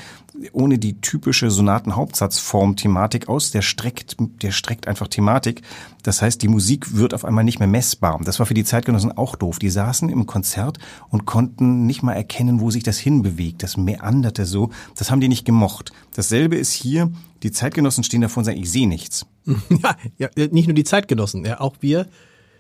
ohne 0.52 0.78
die 0.78 1.02
typische 1.02 1.52
Sonaten-Hauptsatzform-Thematik 1.52 3.30
aus, 3.30 3.52
der 3.52 3.62
streckt, 3.62 4.18
der 4.42 4.52
streckt 4.52 4.88
einfach 4.88 5.08
Thematik. 5.08 5.62
Das 6.04 6.22
heißt, 6.22 6.42
die 6.42 6.48
Musik 6.48 6.96
wird 6.96 7.14
auf 7.14 7.26
einmal 7.26 7.44
nicht 7.44 7.60
mehr 7.60 7.68
messbar. 7.68 8.20
Das 8.24 8.40
war 8.40 8.46
für 8.46 8.54
die 8.54 8.64
Zeitgenossen 8.64 9.16
auch 9.16 9.36
doof. 9.36 9.60
Die 9.60 9.70
saßen 9.70 10.10
im 10.10 10.26
Konzert 10.26 10.80
und 11.10 11.26
konnten 11.26 11.86
nicht 11.86 12.02
mal 12.02 12.14
erkennen, 12.14 12.60
wo 12.60 12.72
sich 12.72 12.84
das 12.84 12.98
hinbewegt. 12.98 13.62
Das 13.64 13.78
meanderte 13.78 14.46
so. 14.52 14.70
Das 14.96 15.10
haben 15.10 15.22
die 15.22 15.28
nicht 15.28 15.46
gemocht. 15.46 15.92
Dasselbe 16.16 16.56
ist 16.56 16.74
hier. 16.74 17.12
Die 17.44 17.52
Zeitgenossen 17.52 18.04
stehen 18.04 18.22
davor 18.22 18.42
und 18.42 18.46
sagen, 18.46 18.60
ich 18.60 18.72
sehe 18.72 18.88
nichts. 18.88 19.26
Ja, 19.82 19.96
ja, 20.20 20.48
nicht 20.52 20.68
nur 20.68 20.76
die 20.76 20.84
Zeitgenossen, 20.84 21.44
ja, 21.44 21.60
auch 21.60 21.78
wir. 21.80 22.08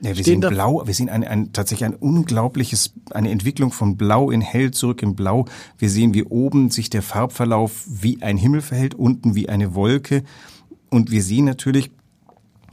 Ja, 0.02 0.18
wir 0.18 0.24
sehen 0.24 0.40
blau, 0.40 0.82
wir 0.84 0.94
sehen 0.96 1.10
ein, 1.10 1.24
ein, 1.24 1.54
tatsächlich 1.54 1.86
ein 1.86 1.94
unglaubliches, 1.94 2.94
eine 3.12 3.30
Entwicklung 3.30 3.72
von 3.72 3.98
blau 3.98 4.32
in 4.32 4.42
hell 4.42 4.72
zurück 4.72 5.04
in 5.04 5.16
blau. 5.16 5.46
Wir 5.78 5.92
sehen, 5.92 6.16
wie 6.16 6.24
oben 6.24 6.72
sich 6.72 6.90
der 6.90 7.04
Farbverlauf 7.04 7.86
wie 7.88 8.24
ein 8.24 8.38
Himmel 8.38 8.62
verhält, 8.62 8.96
unten 8.96 9.36
wie 9.36 9.48
eine 9.48 9.76
Wolke. 9.76 10.24
Und 10.90 11.12
wir 11.12 11.22
sehen 11.22 11.46
natürlich, 11.46 11.92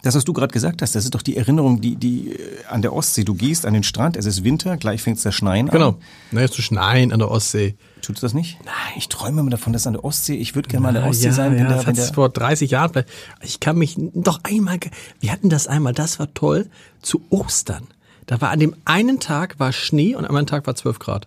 das, 0.02 0.14
was 0.14 0.24
du 0.24 0.32
gerade 0.32 0.52
gesagt 0.52 0.80
hast, 0.82 0.94
das 0.94 1.04
ist 1.04 1.14
doch 1.14 1.22
die 1.22 1.36
Erinnerung, 1.36 1.80
die, 1.80 1.96
die 1.96 2.30
äh, 2.32 2.64
an 2.68 2.82
der 2.82 2.92
Ostsee, 2.92 3.24
du 3.24 3.34
gehst 3.34 3.66
an 3.66 3.74
den 3.74 3.82
Strand, 3.82 4.16
es 4.16 4.26
ist 4.26 4.44
Winter, 4.44 4.76
gleich 4.76 5.02
fängt 5.02 5.16
es 5.16 5.24
das 5.24 5.34
Schneien 5.34 5.68
an. 5.68 5.72
Genau. 5.72 5.98
Naja, 6.30 6.48
zu 6.48 6.62
schneien 6.62 7.12
an 7.12 7.18
der 7.18 7.30
Ostsee. 7.30 7.74
Tut 8.02 8.16
es 8.16 8.20
das 8.20 8.32
nicht? 8.34 8.58
Nein. 8.64 8.74
Ich 8.96 9.08
träume 9.08 9.40
immer 9.40 9.50
davon, 9.50 9.72
dass 9.72 9.86
an 9.86 9.94
der 9.94 10.04
Ostsee, 10.04 10.36
ich 10.36 10.54
würde 10.54 10.68
gerne 10.68 10.82
mal 10.84 10.88
an 10.90 10.94
der 11.02 11.06
Ostsee 11.06 11.26
ja, 11.26 11.32
sein, 11.32 11.52
wenn 11.52 11.58
ja, 11.62 11.68
der, 11.68 11.76
das 11.78 11.86
wenn 11.86 11.94
der 11.96 12.04
vor 12.14 12.28
30 12.28 12.70
Jahren. 12.70 12.90
vielleicht- 12.92 13.08
Ich 13.42 13.58
kann 13.60 13.76
mich 13.76 13.96
doch 14.14 14.40
einmal, 14.44 14.78
wir 15.20 15.32
hatten 15.32 15.48
das 15.48 15.66
einmal, 15.66 15.92
das 15.94 16.18
war 16.18 16.32
toll, 16.32 16.68
zu 17.02 17.20
Ostern. 17.30 17.88
Da 18.26 18.40
war 18.40 18.50
an 18.50 18.60
dem 18.60 18.76
einen 18.84 19.20
Tag 19.20 19.58
war 19.58 19.72
Schnee 19.72 20.14
und 20.14 20.24
am 20.24 20.30
anderen 20.30 20.46
Tag 20.46 20.66
war 20.66 20.74
12 20.76 20.98
Grad. 20.98 21.26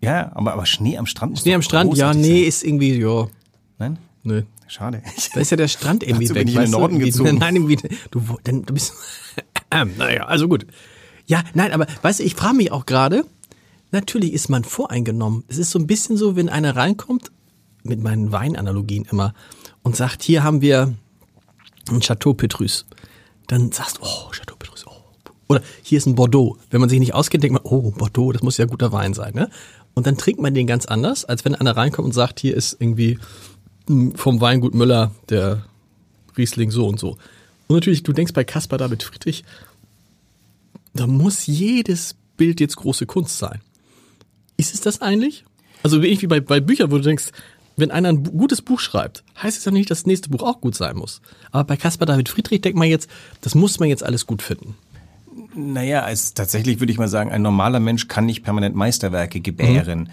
ja, 0.00 0.30
aber, 0.34 0.52
aber 0.52 0.66
Schnee 0.66 0.98
am 0.98 1.06
Strand 1.06 1.38
Schnee 1.38 1.54
am 1.54 1.62
Strand, 1.62 1.96
ja, 1.96 2.12
nee, 2.12 2.22
sein. 2.40 2.48
ist 2.48 2.64
irgendwie, 2.64 3.00
ja, 3.00 3.26
Nein? 3.78 3.98
nö. 4.24 4.42
Schade. 4.72 5.02
Da 5.34 5.40
ist 5.40 5.50
ja 5.50 5.58
der 5.58 5.68
Strand 5.68 6.02
irgendwie 6.02 6.24
Dazu 6.28 6.34
weg. 6.34 6.46
bin 6.46 6.48
ich 6.48 6.54
in 6.54 6.62
den 6.62 6.72
du? 6.72 6.78
Norden 6.78 6.94
Irgendwie- 6.94 7.10
gezogen. 7.10 7.36
Nein, 7.36 7.56
irgendwie, 7.56 7.76
du, 8.10 8.22
denn, 8.46 8.62
du 8.64 8.72
bist, 8.72 8.94
ähm, 9.70 9.92
naja, 9.98 10.24
also 10.24 10.48
gut. 10.48 10.66
Ja, 11.26 11.44
nein, 11.52 11.72
aber 11.72 11.86
weißt 12.00 12.20
du, 12.20 12.24
ich 12.24 12.34
frage 12.34 12.56
mich 12.56 12.72
auch 12.72 12.86
gerade, 12.86 13.26
natürlich 13.90 14.32
ist 14.32 14.48
man 14.48 14.64
voreingenommen. 14.64 15.44
Es 15.48 15.58
ist 15.58 15.72
so 15.72 15.78
ein 15.78 15.86
bisschen 15.86 16.16
so, 16.16 16.36
wenn 16.36 16.48
einer 16.48 16.74
reinkommt, 16.74 17.30
mit 17.82 18.02
meinen 18.02 18.32
Weinanalogien 18.32 19.04
immer, 19.10 19.34
und 19.82 19.94
sagt, 19.94 20.22
hier 20.22 20.42
haben 20.42 20.62
wir 20.62 20.94
ein 21.90 22.00
Chateau 22.00 22.32
Petrus. 22.32 22.86
Dann 23.48 23.72
sagst 23.72 23.98
du, 23.98 24.02
oh, 24.04 24.30
Chateau 24.30 24.56
Petrus, 24.58 24.86
oh. 24.86 24.92
Oder 25.48 25.60
hier 25.82 25.98
ist 25.98 26.06
ein 26.06 26.14
Bordeaux. 26.14 26.56
Wenn 26.70 26.80
man 26.80 26.88
sich 26.88 26.98
nicht 26.98 27.12
auskennt, 27.12 27.44
denkt 27.44 27.62
man, 27.62 27.70
oh, 27.70 27.90
Bordeaux, 27.90 28.32
das 28.32 28.42
muss 28.42 28.56
ja 28.56 28.64
guter 28.64 28.90
Wein 28.92 29.12
sein. 29.12 29.34
Ne? 29.34 29.50
Und 29.92 30.06
dann 30.06 30.16
trinkt 30.16 30.40
man 30.40 30.54
den 30.54 30.66
ganz 30.66 30.86
anders, 30.86 31.26
als 31.26 31.44
wenn 31.44 31.54
einer 31.54 31.76
reinkommt 31.76 32.06
und 32.06 32.12
sagt, 32.12 32.40
hier 32.40 32.56
ist 32.56 32.76
irgendwie 32.80 33.18
vom 34.14 34.40
Weingut 34.40 34.74
Müller 34.74 35.12
der 35.28 35.64
Riesling 36.36 36.70
so 36.70 36.86
und 36.86 36.98
so. 36.98 37.18
Und 37.68 37.76
natürlich, 37.76 38.02
du 38.02 38.12
denkst 38.12 38.32
bei 38.32 38.44
Caspar 38.44 38.78
David 38.78 39.02
Friedrich, 39.02 39.44
da 40.94 41.06
muss 41.06 41.46
jedes 41.46 42.16
Bild 42.36 42.60
jetzt 42.60 42.76
große 42.76 43.06
Kunst 43.06 43.38
sein. 43.38 43.60
Ist 44.56 44.74
es 44.74 44.80
das 44.80 45.00
eigentlich? 45.00 45.44
Also 45.82 46.00
irgendwie 46.00 46.26
bei, 46.26 46.40
bei 46.40 46.60
Büchern, 46.60 46.90
wo 46.90 46.96
du 46.96 47.02
denkst, 47.02 47.32
wenn 47.76 47.90
einer 47.90 48.10
ein 48.10 48.22
gutes 48.22 48.62
Buch 48.62 48.78
schreibt, 48.78 49.24
heißt 49.42 49.58
es 49.58 49.64
ja 49.64 49.72
nicht, 49.72 49.90
dass 49.90 50.00
das 50.00 50.06
nächste 50.06 50.28
Buch 50.28 50.42
auch 50.42 50.60
gut 50.60 50.74
sein 50.74 50.96
muss. 50.96 51.20
Aber 51.50 51.64
bei 51.64 51.76
Caspar 51.76 52.06
David 52.06 52.28
Friedrich 52.28 52.60
denkt 52.60 52.78
man 52.78 52.88
jetzt, 52.88 53.08
das 53.40 53.54
muss 53.54 53.80
man 53.80 53.88
jetzt 53.88 54.02
alles 54.04 54.26
gut 54.26 54.42
finden. 54.42 54.76
Naja, 55.54 56.08
es, 56.08 56.34
tatsächlich 56.34 56.80
würde 56.80 56.92
ich 56.92 56.98
mal 56.98 57.08
sagen, 57.08 57.30
ein 57.30 57.42
normaler 57.42 57.80
Mensch 57.80 58.08
kann 58.08 58.26
nicht 58.26 58.42
permanent 58.42 58.76
Meisterwerke 58.76 59.40
gebären. 59.40 60.00
Mhm. 60.00 60.08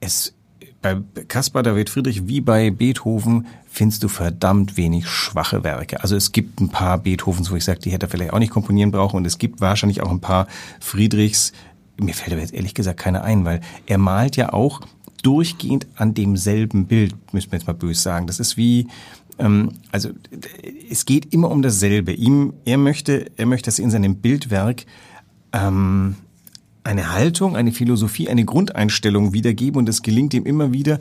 Es, 0.00 0.34
bei 0.82 0.96
Caspar 1.28 1.62
David 1.62 1.88
Friedrich 1.88 2.26
wie 2.26 2.40
bei 2.40 2.70
Beethoven 2.70 3.46
findest 3.70 4.02
du 4.02 4.08
verdammt 4.08 4.76
wenig 4.76 5.08
schwache 5.08 5.64
Werke. 5.64 6.02
Also 6.02 6.16
es 6.16 6.32
gibt 6.32 6.60
ein 6.60 6.68
paar 6.68 6.98
Beethovens, 6.98 7.50
wo 7.50 7.56
ich 7.56 7.64
sage, 7.64 7.78
die 7.78 7.90
hätte 7.90 8.06
er 8.06 8.10
vielleicht 8.10 8.32
auch 8.32 8.38
nicht 8.38 8.52
komponieren 8.52 8.90
brauchen 8.90 9.16
und 9.16 9.24
es 9.24 9.38
gibt 9.38 9.60
wahrscheinlich 9.60 10.02
auch 10.02 10.10
ein 10.10 10.20
paar 10.20 10.48
Friedrichs, 10.80 11.52
mir 11.96 12.14
fällt 12.14 12.32
aber 12.32 12.42
jetzt 12.42 12.52
ehrlich 12.52 12.74
gesagt 12.74 12.98
keiner 12.98 13.22
ein, 13.22 13.44
weil 13.44 13.60
er 13.86 13.98
malt 13.98 14.36
ja 14.36 14.52
auch 14.52 14.80
durchgehend 15.22 15.86
an 15.94 16.14
demselben 16.14 16.86
Bild, 16.86 17.14
müssen 17.32 17.52
wir 17.52 17.58
jetzt 17.58 17.66
mal 17.66 17.74
böse 17.74 18.00
sagen. 18.00 18.26
Das 18.26 18.40
ist 18.40 18.56
wie, 18.56 18.88
ähm, 19.38 19.72
also 19.92 20.10
es 20.90 21.06
geht 21.06 21.32
immer 21.32 21.50
um 21.50 21.62
dasselbe. 21.62 22.12
Ihm, 22.12 22.54
er 22.64 22.76
möchte, 22.76 23.30
er 23.36 23.46
möchte, 23.46 23.66
dass 23.66 23.78
in 23.78 23.90
seinem 23.90 24.16
Bildwerk 24.16 24.84
ähm, 25.52 26.16
eine 26.84 27.12
Haltung, 27.12 27.56
eine 27.56 27.72
Philosophie, 27.72 28.28
eine 28.28 28.44
Grundeinstellung 28.44 29.32
wiedergeben 29.32 29.78
und 29.78 29.88
es 29.88 30.02
gelingt 30.02 30.34
ihm 30.34 30.46
immer 30.46 30.72
wieder, 30.72 30.98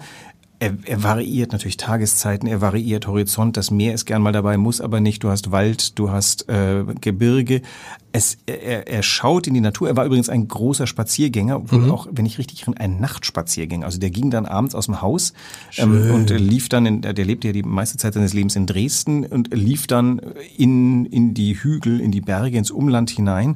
er, 0.61 0.77
er 0.85 1.01
variiert 1.01 1.53
natürlich 1.53 1.77
Tageszeiten, 1.77 2.47
er 2.47 2.61
variiert 2.61 3.07
Horizont, 3.07 3.57
das 3.57 3.71
Meer 3.71 3.95
ist 3.95 4.05
gern 4.05 4.21
mal 4.21 4.31
dabei, 4.31 4.57
muss 4.57 4.79
aber 4.79 4.99
nicht. 4.99 5.23
Du 5.23 5.29
hast 5.29 5.51
Wald, 5.51 5.97
du 5.97 6.11
hast 6.11 6.47
äh, 6.49 6.85
Gebirge. 7.01 7.63
Es, 8.11 8.37
er, 8.45 8.87
er 8.87 9.01
schaut 9.01 9.47
in 9.47 9.55
die 9.55 9.59
Natur. 9.59 9.87
Er 9.87 9.97
war 9.97 10.05
übrigens 10.05 10.29
ein 10.29 10.47
großer 10.47 10.85
Spaziergänger, 10.85 11.63
mhm. 11.71 11.89
auch, 11.89 12.07
wenn 12.11 12.27
ich 12.27 12.37
richtig 12.37 12.61
erinnere, 12.61 12.79
ein 12.79 12.99
Nachtspaziergänger. 12.99 13.87
Also 13.87 13.97
der 13.97 14.11
ging 14.11 14.29
dann 14.29 14.45
abends 14.45 14.75
aus 14.75 14.85
dem 14.85 15.01
Haus 15.01 15.33
ähm, 15.77 16.11
und 16.11 16.29
lief 16.29 16.69
dann, 16.69 16.85
in, 16.85 17.01
der 17.01 17.13
lebte 17.13 17.47
ja 17.47 17.53
die 17.53 17.63
meiste 17.63 17.97
Zeit 17.97 18.13
seines 18.13 18.33
Lebens 18.33 18.55
in 18.55 18.67
Dresden 18.67 19.25
und 19.25 19.51
lief 19.51 19.87
dann 19.87 20.21
in, 20.57 21.07
in 21.07 21.33
die 21.33 21.55
Hügel, 21.55 21.99
in 21.99 22.11
die 22.11 22.21
Berge, 22.21 22.59
ins 22.59 22.69
Umland 22.69 23.09
hinein 23.09 23.55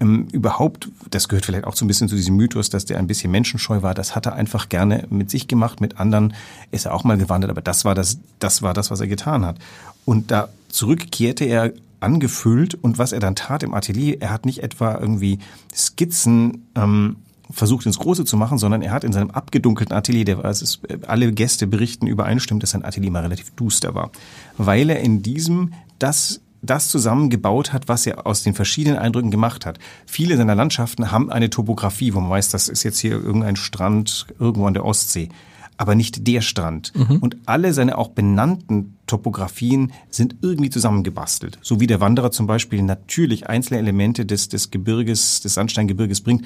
ähm, 0.00 0.28
überhaupt, 0.32 0.88
das 1.10 1.28
gehört 1.28 1.46
vielleicht 1.46 1.64
auch 1.64 1.76
so 1.76 1.84
ein 1.84 1.88
bisschen 1.88 2.08
zu 2.08 2.16
diesem 2.16 2.36
Mythos, 2.36 2.70
dass 2.70 2.84
der 2.86 2.98
ein 2.98 3.06
bisschen 3.06 3.30
menschenscheu 3.30 3.82
war, 3.82 3.94
das 3.94 4.16
hat 4.16 4.26
er 4.26 4.34
einfach 4.34 4.68
gerne 4.68 5.06
mit 5.10 5.30
sich 5.30 5.46
gemacht, 5.46 5.80
mit 5.80 5.98
anderen 5.98 6.34
ist 6.70 6.86
er 6.86 6.94
auch 6.94 7.04
mal 7.04 7.18
gewandert, 7.18 7.50
aber 7.50 7.60
das 7.60 7.84
war 7.84 7.94
das, 7.94 8.18
das 8.38 8.62
war 8.62 8.74
das, 8.74 8.90
was 8.90 9.00
er 9.00 9.06
getan 9.06 9.44
hat. 9.44 9.58
Und 10.04 10.30
da 10.30 10.48
zurückkehrte 10.68 11.44
er 11.44 11.72
angefüllt 12.00 12.74
und 12.74 12.98
was 12.98 13.12
er 13.12 13.20
dann 13.20 13.34
tat 13.34 13.62
im 13.62 13.74
Atelier, 13.74 14.20
er 14.20 14.30
hat 14.30 14.46
nicht 14.46 14.62
etwa 14.62 14.98
irgendwie 14.98 15.38
Skizzen 15.74 16.66
ähm, 16.74 17.16
versucht 17.50 17.84
ins 17.84 17.98
Große 17.98 18.24
zu 18.24 18.36
machen, 18.36 18.58
sondern 18.58 18.80
er 18.80 18.92
hat 18.92 19.04
in 19.04 19.12
seinem 19.12 19.30
abgedunkelten 19.30 19.94
Atelier, 19.94 20.24
der 20.24 20.44
also 20.44 20.64
es, 20.64 20.80
alle 21.06 21.30
Gäste 21.32 21.66
berichten 21.66 22.06
übereinstimmt, 22.06 22.62
dass 22.62 22.70
sein 22.70 22.84
Atelier 22.84 23.10
mal 23.10 23.22
relativ 23.22 23.50
duster 23.50 23.94
war, 23.94 24.10
weil 24.56 24.88
er 24.88 25.00
in 25.00 25.22
diesem 25.22 25.74
das 25.98 26.40
das 26.62 26.88
zusammengebaut 26.88 27.72
hat, 27.72 27.88
was 27.88 28.06
er 28.06 28.26
aus 28.26 28.42
den 28.42 28.54
verschiedenen 28.54 28.98
Eindrücken 28.98 29.30
gemacht 29.30 29.66
hat. 29.66 29.78
Viele 30.06 30.36
seiner 30.36 30.54
Landschaften 30.54 31.10
haben 31.10 31.30
eine 31.30 31.50
Topografie, 31.50 32.14
wo 32.14 32.20
man 32.20 32.30
weiß, 32.30 32.50
das 32.50 32.68
ist 32.68 32.82
jetzt 32.82 32.98
hier 32.98 33.12
irgendein 33.12 33.56
Strand 33.56 34.26
irgendwo 34.38 34.66
an 34.66 34.74
der 34.74 34.84
Ostsee, 34.84 35.30
aber 35.76 35.94
nicht 35.94 36.26
der 36.26 36.42
Strand. 36.42 36.92
Mhm. 36.94 37.16
Und 37.16 37.36
alle 37.46 37.72
seine 37.72 37.96
auch 37.96 38.08
benannten 38.08 38.96
Topografien 39.06 39.92
sind 40.10 40.36
irgendwie 40.42 40.70
zusammengebastelt. 40.70 41.58
So 41.62 41.80
wie 41.80 41.86
der 41.86 42.00
Wanderer 42.00 42.30
zum 42.30 42.46
Beispiel 42.46 42.82
natürlich 42.82 43.48
einzelne 43.48 43.80
Elemente 43.80 44.26
des, 44.26 44.48
des 44.48 44.70
Gebirges, 44.70 45.40
des 45.40 45.54
Sandsteingebirges 45.54 46.20
bringt 46.20 46.44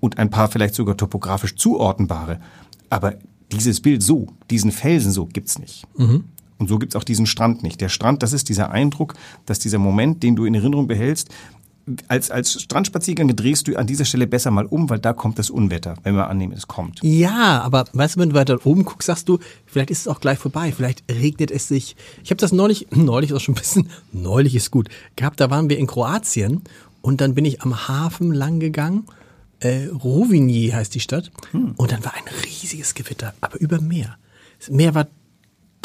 und 0.00 0.18
ein 0.18 0.30
paar 0.30 0.48
vielleicht 0.48 0.74
sogar 0.74 0.96
topografisch 0.96 1.56
zuordnenbare. 1.56 2.40
Aber 2.90 3.14
dieses 3.50 3.80
Bild 3.80 4.02
so, 4.02 4.28
diesen 4.50 4.72
Felsen 4.72 5.12
so 5.12 5.26
gibt's 5.26 5.58
nicht. 5.58 5.86
Mhm. 5.96 6.24
Und 6.58 6.68
so 6.68 6.78
gibt's 6.78 6.96
auch 6.96 7.04
diesen 7.04 7.26
Strand 7.26 7.62
nicht. 7.62 7.80
Der 7.80 7.88
Strand, 7.88 8.22
das 8.22 8.32
ist 8.32 8.48
dieser 8.48 8.70
Eindruck, 8.70 9.14
dass 9.46 9.58
dieser 9.58 9.78
Moment, 9.78 10.22
den 10.22 10.36
du 10.36 10.44
in 10.44 10.54
Erinnerung 10.54 10.88
behältst, 10.88 11.28
als, 12.08 12.30
als 12.30 12.60
Strandspaziergang 12.62 13.34
drehst 13.34 13.68
du 13.68 13.76
an 13.76 13.86
dieser 13.86 14.04
Stelle 14.04 14.26
besser 14.26 14.50
mal 14.50 14.66
um, 14.66 14.90
weil 14.90 14.98
da 14.98 15.12
kommt 15.12 15.38
das 15.38 15.50
Unwetter, 15.50 15.94
wenn 16.02 16.14
wir 16.14 16.28
annehmen, 16.28 16.52
es 16.52 16.68
kommt. 16.68 17.00
Ja, 17.02 17.62
aber 17.62 17.86
weißt 17.92 18.16
du, 18.16 18.20
wenn 18.20 18.30
du 18.30 18.34
weiter 18.34 18.58
oben 18.66 18.84
guckst, 18.84 19.06
sagst 19.06 19.28
du, 19.28 19.38
vielleicht 19.66 19.90
ist 19.90 20.00
es 20.00 20.08
auch 20.08 20.20
gleich 20.20 20.38
vorbei, 20.38 20.72
vielleicht 20.72 21.04
regnet 21.10 21.50
es 21.50 21.68
sich. 21.68 21.96
Ich 22.22 22.30
habe 22.30 22.40
das 22.40 22.52
neulich, 22.52 22.88
neulich 22.94 23.32
auch 23.32 23.40
schon 23.40 23.54
ein 23.54 23.58
bisschen, 23.58 23.88
neulich 24.12 24.54
ist 24.54 24.70
gut, 24.70 24.88
gehabt, 25.16 25.40
da 25.40 25.50
waren 25.50 25.70
wir 25.70 25.78
in 25.78 25.86
Kroatien 25.86 26.62
und 27.00 27.20
dann 27.20 27.34
bin 27.34 27.44
ich 27.44 27.62
am 27.62 27.88
Hafen 27.88 28.32
lang 28.32 28.60
gegangen, 28.60 29.04
äh, 29.60 29.86
Rovinj 29.86 30.72
heißt 30.72 30.94
die 30.94 31.00
Stadt, 31.00 31.30
hm. 31.50 31.74
und 31.76 31.90
dann 31.90 32.04
war 32.04 32.14
ein 32.14 32.44
riesiges 32.44 32.94
Gewitter, 32.94 33.34
aber 33.40 33.58
über 33.60 33.80
Meer. 33.80 34.16
Das 34.60 34.70
Meer 34.70 34.94
war 34.94 35.08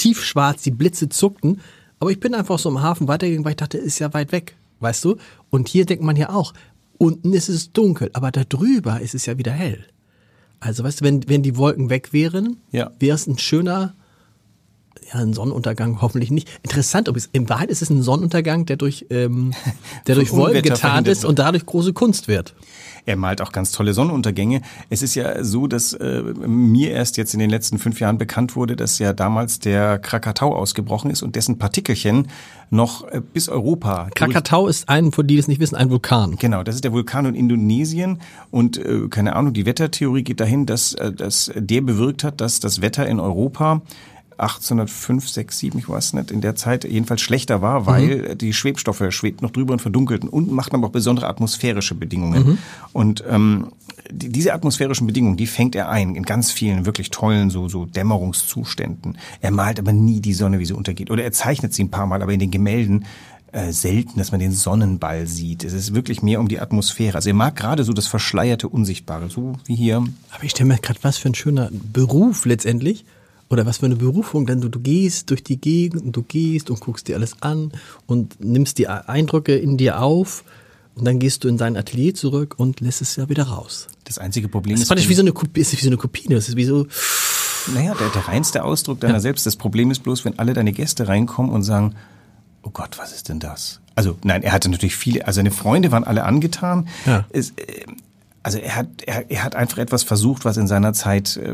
tiefschwarz, 0.04 0.62
die 0.64 0.72
Blitze 0.72 1.08
zuckten. 1.08 1.62
Aber 2.00 2.12
ich 2.12 2.20
bin 2.20 2.36
einfach 2.36 2.60
so 2.60 2.70
im 2.70 2.82
Hafen 2.82 3.08
weitergegangen, 3.08 3.46
weil 3.46 3.54
ich 3.54 3.58
dachte, 3.58 3.78
ist 3.78 4.00
ja 4.00 4.14
weit 4.14 4.34
weg, 4.34 4.58
weißt 4.82 5.06
du? 5.06 5.16
Und 5.50 5.70
hier 5.70 5.86
denkt 5.86 6.04
man 6.04 6.18
ja 6.18 6.30
auch, 6.30 6.54
unten 6.98 7.34
ist 7.34 7.48
es 7.48 7.72
dunkel, 7.72 8.10
aber 8.14 8.32
da 8.32 8.44
drüber 8.44 9.00
ist 9.00 9.16
es 9.16 9.26
ja 9.26 9.38
wieder 9.38 9.54
hell. 9.54 9.86
Also 10.60 10.84
weißt 10.84 11.02
du, 11.02 11.06
wenn, 11.06 11.30
wenn 11.30 11.42
die 11.42 11.56
Wolken 11.56 11.90
weg 11.90 12.12
wären, 12.12 12.58
ja. 12.72 12.92
wäre 13.00 13.16
es 13.16 13.28
ein 13.28 13.38
schöner, 13.38 13.96
ja, 15.14 15.20
ein 15.20 15.34
Sonnenuntergang 15.34 16.02
hoffentlich 16.02 16.32
nicht. 16.32 16.50
Interessant, 16.64 17.10
ob 17.10 17.18
es, 17.18 17.30
in 17.32 17.50
Wahrheit 17.50 17.70
ist 17.70 17.82
es 17.82 17.90
ein 17.90 18.02
Sonnenuntergang, 18.02 18.66
der 18.66 18.78
durch, 18.78 19.06
ähm, 19.10 19.54
der 20.08 20.16
durch 20.16 20.32
Wolken 20.32 20.62
getarnt 20.62 21.08
ist 21.08 21.26
und 21.26 21.40
dadurch 21.40 21.66
große 21.66 21.94
Kunst 21.94 22.28
wird. 22.28 22.54
Er 23.06 23.18
malt 23.18 23.42
auch 23.42 23.52
ganz 23.52 23.72
tolle 23.72 23.94
Sonnenuntergänge. 23.94 24.62
Es 24.90 25.02
ist 25.02 25.16
ja 25.16 25.44
so, 25.44 25.68
dass 25.68 25.92
äh, 25.94 26.22
mir 26.22 26.92
erst 26.92 27.18
jetzt 27.18 27.34
in 27.34 27.40
den 27.40 27.50
letzten 27.50 27.78
fünf 27.78 28.00
Jahren 28.00 28.18
bekannt 28.18 28.56
wurde, 28.56 28.78
dass 28.78 28.98
ja 28.98 29.12
damals 29.12 29.60
der 29.60 30.00
Krakatau 30.00 30.56
ausgebrochen 30.56 31.12
ist 31.12 31.22
und 31.22 31.36
dessen 31.36 31.58
Partikelchen 31.58 32.30
noch 32.70 33.06
äh, 33.10 33.22
bis 33.22 33.50
Europa. 33.50 34.08
Krakatau 34.16 34.68
ist 34.68 34.88
ein, 34.88 35.12
von 35.12 35.28
die 35.28 35.36
das 35.36 35.50
nicht 35.50 35.60
wissen, 35.60 35.76
ein 35.76 35.90
Vulkan. 35.90 36.38
Genau, 36.38 36.64
das 36.64 36.76
ist 36.76 36.86
der 36.86 36.94
Vulkan 36.94 37.26
in 37.26 37.36
Indonesien 37.36 38.20
und 38.52 38.78
äh, 38.78 39.10
keine 39.10 39.36
Ahnung, 39.36 39.54
die 39.54 39.66
Wettertheorie 39.66 40.24
geht 40.24 40.40
dahin, 40.40 40.66
dass, 40.66 40.94
äh, 40.94 41.12
dass 41.12 41.52
der 41.56 41.82
bewirkt 41.82 42.24
hat, 42.24 42.40
dass 42.40 42.62
das 42.62 42.82
Wetter 42.82 43.06
in 43.06 43.20
Europa 43.20 43.82
1805, 44.44 45.30
6, 45.30 45.60
7, 45.60 45.80
ich 45.80 45.90
weiß 45.90 46.14
nicht, 46.14 46.32
in 46.32 46.42
der 46.42 46.56
Zeit 46.56 46.84
jedenfalls 46.84 47.22
schlechter 47.22 47.62
war, 47.62 47.86
weil 47.86 48.30
mhm. 48.30 48.38
die 48.38 48.54
Schwebstoffe 48.54 49.04
schwebten 49.10 49.46
noch 49.46 49.52
drüber 49.52 49.74
und 49.74 49.82
verdunkelten 49.82 50.30
und 50.30 50.52
machten 50.52 50.76
aber 50.76 50.88
auch 50.88 50.92
besondere 50.92 51.28
atmosphärische 51.28 51.96
Bedingungen. 51.96 52.46
Mhm. 52.46 52.58
Und 52.94 53.24
ähm, 53.28 53.68
die, 54.12 54.30
diese 54.30 54.54
atmosphärischen 54.54 55.08
Bedingungen, 55.08 55.38
die 55.38 55.48
fängt 55.48 55.76
er 55.76 55.90
ein 55.90 56.16
in 56.16 56.24
ganz 56.24 56.52
vielen 56.52 56.86
wirklich 56.86 57.10
tollen 57.10 57.50
so, 57.50 57.70
so 57.70 57.86
Dämmerungszuständen. 57.86 59.18
Er 59.42 59.52
malt 59.52 59.80
aber 59.80 59.94
nie 59.94 60.22
die 60.22 60.34
Sonne, 60.34 60.60
wie 60.60 60.66
sie 60.66 60.74
untergeht. 60.74 61.10
Oder 61.10 61.24
er 61.24 61.32
zeichnet 61.32 61.74
sie 61.74 61.84
ein 61.84 61.92
paar 61.92 62.08
Mal, 62.08 62.22
aber 62.22 62.34
in 62.34 62.40
den 62.40 62.52
Gemälden 62.52 63.06
äh, 63.54 63.72
selten, 63.72 64.18
dass 64.18 64.32
man 64.32 64.40
den 64.40 64.52
Sonnenball 64.52 65.28
sieht. 65.28 65.64
Es 65.64 65.74
ist 65.74 65.94
wirklich 65.94 66.24
mehr 66.24 66.40
um 66.40 66.48
die 66.48 66.60
Atmosphäre. 66.60 67.16
Also 67.16 67.30
er 67.30 67.36
mag 67.36 67.56
gerade 67.56 67.84
so 67.84 67.94
das 67.94 68.08
verschleierte 68.08 68.68
Unsichtbare, 68.68 69.30
so 69.30 69.54
wie 69.66 69.76
hier. 69.76 69.98
Aber 70.32 70.44
ich 70.44 70.52
stelle 70.52 70.70
mir 70.70 70.78
gerade 70.78 71.00
was 71.04 71.18
für 71.18 71.30
ein 71.30 71.36
schöner 71.36 71.70
Beruf 71.72 72.46
letztendlich 72.46 73.06
oder 73.50 73.66
was 73.66 73.78
für 73.78 73.86
eine 73.86 73.96
Berufung, 73.96 74.46
denn 74.46 74.62
du, 74.62 74.70
du 74.70 74.80
gehst 74.80 75.30
durch 75.30 75.44
die 75.44 75.58
Gegend 75.60 76.04
und 76.04 76.16
du 76.16 76.24
gehst 76.24 76.70
und 76.70 76.80
guckst 76.80 77.08
dir 77.08 77.16
alles 77.16 77.36
an 77.42 77.72
und 78.08 78.44
nimmst 78.44 78.78
die 78.78 78.88
Eindrücke 78.88 79.56
in 79.56 79.78
dir 79.78 80.02
auf 80.02 80.44
und 80.96 81.06
dann 81.06 81.20
gehst 81.20 81.44
du 81.44 81.48
in 81.48 81.58
dein 81.58 81.78
Atelier 81.78 82.14
zurück 82.14 82.56
und 82.58 82.80
lässt 82.80 83.02
es 83.02 83.16
ja 83.16 83.30
wieder 83.30 83.44
raus. 83.44 83.88
Das 84.06 84.18
einzige 84.18 84.48
Problem 84.48 84.76
das 84.76 84.84
ist. 84.84 84.92
Das 84.92 85.00
ich 85.00 85.10
wie 85.10 85.14
so 85.14 85.22
eine 85.22 85.32
Kopie, 85.32 85.62
ist 85.62 85.72
wie 85.74 85.78
so 85.78 85.90
eine 85.90 85.98
Kopie, 85.98 86.28
das 86.30 86.50
ist 86.50 86.56
wie 86.56 86.66
so. 86.66 86.88
Naja, 87.74 87.94
der, 87.98 88.10
der 88.10 88.28
reinste 88.28 88.64
Ausdruck 88.64 89.00
deiner 89.00 89.16
ja. 89.16 89.20
selbst. 89.20 89.46
Das 89.46 89.56
Problem 89.56 89.90
ist 89.90 90.04
bloß, 90.04 90.26
wenn 90.26 90.38
alle 90.38 90.54
deine 90.54 90.74
Gäste 90.74 91.08
reinkommen 91.08 91.52
und 91.52 91.64
sagen, 91.64 91.96
oh 92.62 92.70
Gott, 92.72 92.98
was 92.98 93.14
ist 93.14 93.30
denn 93.30 93.40
das? 93.40 93.80
Also 93.96 94.18
nein, 94.24 94.44
er 94.44 94.52
hatte 94.52 94.70
natürlich 94.70 94.96
viele, 94.96 95.26
also 95.26 95.38
seine 95.38 95.52
Freunde 95.52 95.92
waren 95.92 96.04
alle 96.04 96.24
angetan. 96.24 96.88
Ja. 97.06 97.26
Es, 97.30 97.52
äh, 97.52 97.86
also 98.44 98.58
er 98.58 98.76
hat, 98.76 98.88
er, 99.06 99.32
er 99.32 99.44
hat 99.44 99.56
einfach 99.56 99.78
etwas 99.78 100.04
versucht, 100.04 100.46
was 100.46 100.58
in 100.58 100.68
seiner 100.68 100.94
Zeit 100.94 101.38
äh, 101.38 101.54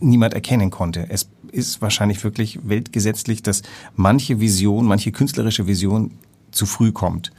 niemand 0.00 0.34
erkennen 0.34 0.70
konnte. 0.70 1.06
Es 1.08 1.28
ist 1.50 1.82
wahrscheinlich 1.82 2.24
wirklich 2.24 2.60
weltgesetzlich, 2.68 3.42
dass 3.42 3.62
manche 3.96 4.40
Vision, 4.40 4.86
manche 4.86 5.12
künstlerische 5.12 5.66
Vision 5.66 6.12
zu 6.50 6.66
früh 6.66 6.92
kommt. 6.92 7.32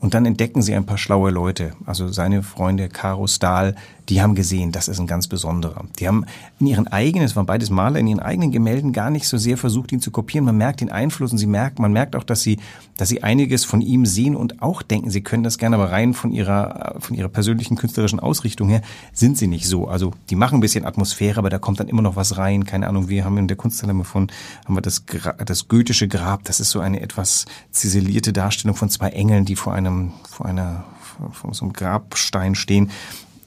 Und 0.00 0.14
dann 0.14 0.24
entdecken 0.24 0.62
sie 0.62 0.74
ein 0.74 0.86
paar 0.86 0.96
schlaue 0.96 1.30
Leute, 1.30 1.72
also 1.84 2.08
seine 2.08 2.42
Freunde 2.42 2.88
Caro 2.88 3.26
Stahl, 3.26 3.74
die 4.10 4.20
haben 4.20 4.34
gesehen, 4.34 4.72
das 4.72 4.88
ist 4.88 4.98
ein 4.98 5.06
ganz 5.06 5.28
besonderer. 5.28 5.84
Die 6.00 6.08
haben 6.08 6.26
in 6.58 6.66
ihren 6.66 6.88
eigenen, 6.88 7.24
es 7.24 7.36
waren 7.36 7.46
beides 7.46 7.70
Maler, 7.70 8.00
in 8.00 8.08
ihren 8.08 8.18
eigenen 8.18 8.50
Gemälden 8.50 8.92
gar 8.92 9.08
nicht 9.08 9.26
so 9.26 9.38
sehr 9.38 9.56
versucht, 9.56 9.92
ihn 9.92 10.00
zu 10.00 10.10
kopieren. 10.10 10.44
Man 10.44 10.56
merkt 10.56 10.80
den 10.80 10.90
Einfluss 10.90 11.30
und 11.30 11.38
sie 11.38 11.46
merkt, 11.46 11.78
man 11.78 11.92
merkt 11.92 12.16
auch, 12.16 12.24
dass 12.24 12.42
sie, 12.42 12.58
dass 12.96 13.08
sie 13.08 13.22
einiges 13.22 13.64
von 13.64 13.80
ihm 13.80 14.04
sehen 14.06 14.34
und 14.34 14.62
auch 14.62 14.82
denken, 14.82 15.10
sie 15.10 15.20
können 15.20 15.44
das 15.44 15.58
gerne, 15.58 15.76
aber 15.76 15.92
rein 15.92 16.12
von 16.12 16.32
ihrer, 16.32 16.96
von 16.98 17.16
ihrer 17.16 17.28
persönlichen 17.28 17.76
künstlerischen 17.76 18.18
Ausrichtung 18.18 18.68
her 18.68 18.82
sind 19.12 19.38
sie 19.38 19.46
nicht 19.46 19.68
so. 19.68 19.86
Also 19.86 20.12
die 20.28 20.34
machen 20.34 20.58
ein 20.58 20.60
bisschen 20.60 20.84
Atmosphäre, 20.84 21.38
aber 21.38 21.48
da 21.48 21.60
kommt 21.60 21.78
dann 21.78 21.88
immer 21.88 22.02
noch 22.02 22.16
was 22.16 22.36
rein. 22.36 22.64
Keine 22.64 22.88
Ahnung, 22.88 23.08
wir 23.08 23.24
haben 23.24 23.38
in 23.38 23.46
der 23.46 23.56
Kunsthalle 23.56 23.94
von, 24.02 24.26
haben 24.64 24.74
wir 24.74 24.82
das, 24.82 25.04
das 25.46 25.68
goethische 25.68 26.08
Grab. 26.08 26.42
Das 26.44 26.58
ist 26.58 26.70
so 26.70 26.80
eine 26.80 27.00
etwas 27.00 27.44
ziselierte 27.70 28.32
Darstellung 28.32 28.74
von 28.74 28.90
zwei 28.90 29.10
Engeln, 29.10 29.44
die 29.44 29.54
vor 29.54 29.72
einem, 29.72 30.10
vor 30.28 30.46
einer, 30.46 30.84
vor 31.30 31.54
so 31.54 31.64
einem 31.64 31.74
Grabstein 31.74 32.56
stehen 32.56 32.90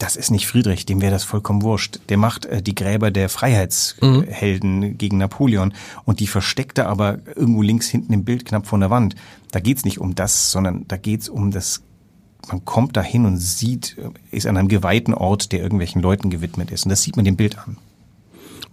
das 0.03 0.17
ist 0.17 0.31
nicht 0.31 0.47
Friedrich, 0.47 0.85
dem 0.85 1.01
wäre 1.01 1.13
das 1.13 1.23
vollkommen 1.23 1.61
wurscht. 1.61 2.01
Der 2.09 2.17
macht 2.17 2.45
äh, 2.45 2.61
die 2.61 2.75
Gräber 2.75 3.09
der 3.09 3.29
Freiheitshelden 3.29 4.79
mhm. 4.79 4.97
gegen 4.97 5.17
Napoleon 5.17 5.73
und 6.03 6.19
die 6.19 6.27
versteckt 6.27 6.77
er 6.77 6.89
aber 6.89 7.19
irgendwo 7.35 7.61
links 7.61 7.87
hinten 7.87 8.11
im 8.11 8.25
Bild 8.25 8.43
knapp 8.43 8.67
von 8.67 8.81
der 8.81 8.89
Wand. 8.89 9.15
Da 9.51 9.61
geht's 9.61 9.85
nicht 9.85 9.99
um 9.99 10.13
das, 10.13 10.51
sondern 10.51 10.85
da 10.89 10.97
geht's 10.97 11.29
um 11.29 11.51
das 11.51 11.83
man 12.49 12.65
kommt 12.65 12.97
dahin 12.97 13.25
und 13.25 13.37
sieht, 13.37 13.97
äh, 13.97 14.35
ist 14.35 14.45
an 14.45 14.57
einem 14.57 14.67
geweihten 14.67 15.13
Ort, 15.13 15.53
der 15.53 15.61
irgendwelchen 15.61 16.01
Leuten 16.01 16.29
gewidmet 16.29 16.71
ist. 16.71 16.83
Und 16.85 16.89
das 16.89 17.01
sieht 17.01 17.15
man 17.15 17.23
dem 17.23 17.37
Bild 17.37 17.57
an. 17.57 17.77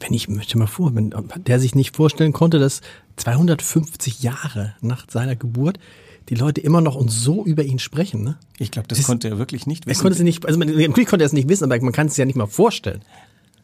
Wenn 0.01 0.13
ich 0.13 0.29
möchte 0.29 0.59
mal 0.59 0.67
vor, 0.67 0.97
wenn 0.97 1.15
der 1.47 1.61
sich 1.61 1.77
nicht 1.77 1.95
vorstellen 1.95 2.33
konnte, 2.33 2.59
dass 2.59 2.81
250 3.19 4.25
Jahre 4.25 4.75
nach 4.81 5.07
seiner 5.09 5.37
Geburt 5.37 5.79
die 6.29 6.35
Leute 6.35 6.61
immer 6.61 6.81
noch 6.81 6.95
und 6.95 7.11
so 7.11 7.45
über 7.45 7.65
ihn 7.65 7.79
sprechen. 7.79 8.23
Ne? 8.23 8.37
Ich 8.59 8.71
glaube, 8.71 8.89
das, 8.89 8.99
das, 8.99 9.07
konnte 9.07 9.29
er 9.29 9.39
wirklich 9.39 9.67
nicht 9.67 9.87
wissen. 9.87 10.01
Er 10.01 10.03
konnte 10.03 10.19
es 10.19 10.23
nicht, 10.23 10.47
also 10.47 10.59
natürlich 10.59 11.09
konnte 11.09 11.25
er 11.25 11.27
es 11.27 11.33
nicht 11.33 11.49
wissen, 11.49 11.65
aber 11.65 11.81
man 11.83 11.93
kann 11.93 12.07
es 12.07 12.17
ja 12.17 12.25
nicht 12.25 12.37
mal 12.37 12.47
vorstellen. 12.47 13.03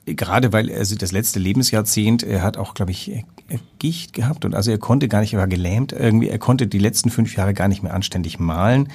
Gerade 0.06 0.52
weil 0.52 0.68
er 0.68 0.78
also 0.78 0.94
das 0.94 1.10
letzte 1.10 1.40
Lebensjahrzehnt, 1.40 2.22
er 2.22 2.42
hat 2.42 2.56
auch, 2.56 2.74
glaube 2.74 2.92
ich, 2.92 3.24
Gicht 3.80 4.12
gehabt 4.12 4.44
und 4.44 4.54
also 4.54 4.70
er 4.70 4.78
konnte 4.78 5.08
gar 5.08 5.20
nicht, 5.20 5.32
er 5.32 5.40
war 5.40 5.48
gelähmt 5.48 5.92
irgendwie, 5.92 6.28
er 6.28 6.38
konnte 6.38 6.68
die 6.68 6.78
letzten 6.78 7.10
fünf 7.10 7.36
Jahre 7.36 7.54
gar 7.54 7.66
nicht 7.66 7.82
mehr 7.82 7.92
anständig 7.92 8.38
malen 8.38 8.88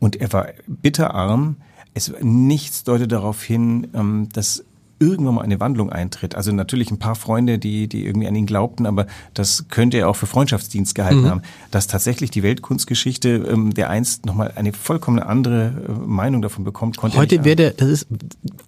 und 0.00 0.16
er 0.16 0.32
war 0.32 0.48
bitterarm. 0.66 1.56
Es 1.94 2.12
nichts 2.20 2.84
deutet 2.84 3.10
darauf 3.10 3.42
hin, 3.42 3.88
ähm, 3.94 4.28
dass 4.32 4.64
irgendwann 4.98 5.34
mal 5.34 5.42
eine 5.42 5.60
Wandlung 5.60 5.90
eintritt. 5.90 6.34
Also 6.34 6.52
natürlich 6.52 6.90
ein 6.90 6.98
paar 6.98 7.14
Freunde, 7.14 7.58
die, 7.58 7.88
die 7.88 8.06
irgendwie 8.06 8.26
an 8.26 8.34
ihn 8.34 8.46
glaubten, 8.46 8.86
aber 8.86 9.06
das 9.34 9.66
könnte 9.68 9.98
er 9.98 10.08
auch 10.08 10.16
für 10.16 10.26
Freundschaftsdienst 10.26 10.94
gehalten 10.94 11.22
mhm. 11.22 11.30
haben, 11.30 11.42
dass 11.70 11.86
tatsächlich 11.86 12.30
die 12.30 12.42
Weltkunstgeschichte 12.42 13.28
ähm, 13.28 13.74
der 13.74 13.90
einst 13.90 14.26
nochmal 14.26 14.52
eine 14.56 14.72
vollkommen 14.72 15.18
andere 15.18 15.72
äh, 15.88 15.92
Meinung 15.92 16.40
davon 16.40 16.64
bekommt. 16.64 16.96
Konnte 16.96 17.18
Heute 17.18 17.44
wäre 17.44 17.56
der, 17.56 17.70
das 17.72 17.88
ist, 17.88 18.06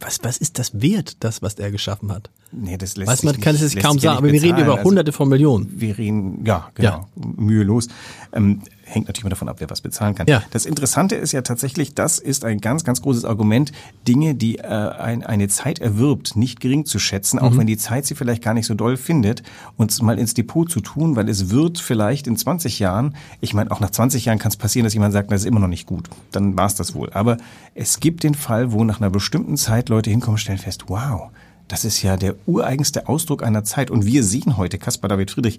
was, 0.00 0.18
was 0.22 0.38
ist 0.38 0.58
das 0.58 0.80
wert, 0.80 1.16
das, 1.20 1.40
was 1.42 1.54
er 1.54 1.70
geschaffen 1.70 2.12
hat? 2.12 2.30
Nee, 2.52 2.76
das 2.78 2.96
lässt 2.96 3.10
Weiß 3.10 3.22
man 3.24 3.34
sich 3.34 3.42
kann 3.42 3.54
es 3.56 3.76
kaum 3.76 3.98
sagen, 3.98 4.18
aber 4.18 4.32
wir 4.32 4.42
reden 4.42 4.58
über 4.58 4.76
also 4.76 4.84
hunderte 4.84 5.12
von 5.12 5.28
Millionen. 5.28 5.68
Wir 5.80 5.98
reden, 5.98 6.44
ja, 6.44 6.68
genau, 6.74 6.88
ja. 6.88 7.06
mühelos. 7.36 7.88
Ähm, 8.32 8.60
hängt 8.88 9.06
natürlich 9.06 9.24
immer 9.24 9.30
davon 9.30 9.48
ab, 9.48 9.56
wer 9.58 9.70
was 9.70 9.80
bezahlen 9.80 10.14
kann. 10.14 10.26
Ja. 10.26 10.42
Das 10.50 10.66
Interessante 10.66 11.14
ist 11.14 11.32
ja 11.32 11.42
tatsächlich, 11.42 11.94
das 11.94 12.18
ist 12.18 12.44
ein 12.44 12.60
ganz, 12.60 12.84
ganz 12.84 13.02
großes 13.02 13.24
Argument, 13.24 13.72
Dinge, 14.06 14.34
die 14.34 14.58
äh, 14.58 14.64
ein, 14.64 15.22
eine 15.22 15.48
Zeit 15.48 15.78
erwirbt, 15.78 16.36
nicht 16.36 16.60
gering 16.60 16.84
zu 16.84 16.98
schätzen, 16.98 17.38
auch 17.38 17.50
mhm. 17.50 17.58
wenn 17.58 17.66
die 17.66 17.76
Zeit 17.76 18.06
sie 18.06 18.14
vielleicht 18.14 18.42
gar 18.42 18.54
nicht 18.54 18.66
so 18.66 18.74
doll 18.74 18.96
findet, 18.96 19.42
uns 19.76 20.00
mal 20.02 20.18
ins 20.18 20.34
Depot 20.34 20.70
zu 20.70 20.80
tun, 20.80 21.16
weil 21.16 21.28
es 21.28 21.50
wird 21.50 21.78
vielleicht 21.78 22.26
in 22.26 22.36
20 22.36 22.78
Jahren, 22.78 23.14
ich 23.40 23.54
meine, 23.54 23.70
auch 23.70 23.80
nach 23.80 23.90
20 23.90 24.24
Jahren 24.24 24.38
kann 24.38 24.50
es 24.50 24.56
passieren, 24.56 24.84
dass 24.84 24.94
jemand 24.94 25.12
sagt, 25.12 25.30
das 25.30 25.42
ist 25.42 25.46
immer 25.46 25.60
noch 25.60 25.68
nicht 25.68 25.86
gut. 25.86 26.08
Dann 26.32 26.56
war 26.56 26.66
es 26.66 26.74
das 26.74 26.94
wohl. 26.94 27.10
Aber 27.12 27.36
es 27.74 28.00
gibt 28.00 28.22
den 28.22 28.34
Fall, 28.34 28.72
wo 28.72 28.84
nach 28.84 29.00
einer 29.00 29.10
bestimmten 29.10 29.56
Zeit 29.56 29.88
Leute 29.88 30.10
hinkommen 30.10 30.34
und 30.34 30.38
stellen 30.38 30.58
fest, 30.58 30.84
wow, 30.88 31.30
das 31.68 31.84
ist 31.84 32.02
ja 32.02 32.16
der 32.16 32.34
ureigenste 32.46 33.08
Ausdruck 33.08 33.42
einer 33.42 33.62
Zeit. 33.62 33.90
Und 33.90 34.06
wir 34.06 34.24
sehen 34.24 34.56
heute 34.56 34.78
Caspar 34.78 35.08
David 35.08 35.30
Friedrich 35.30 35.58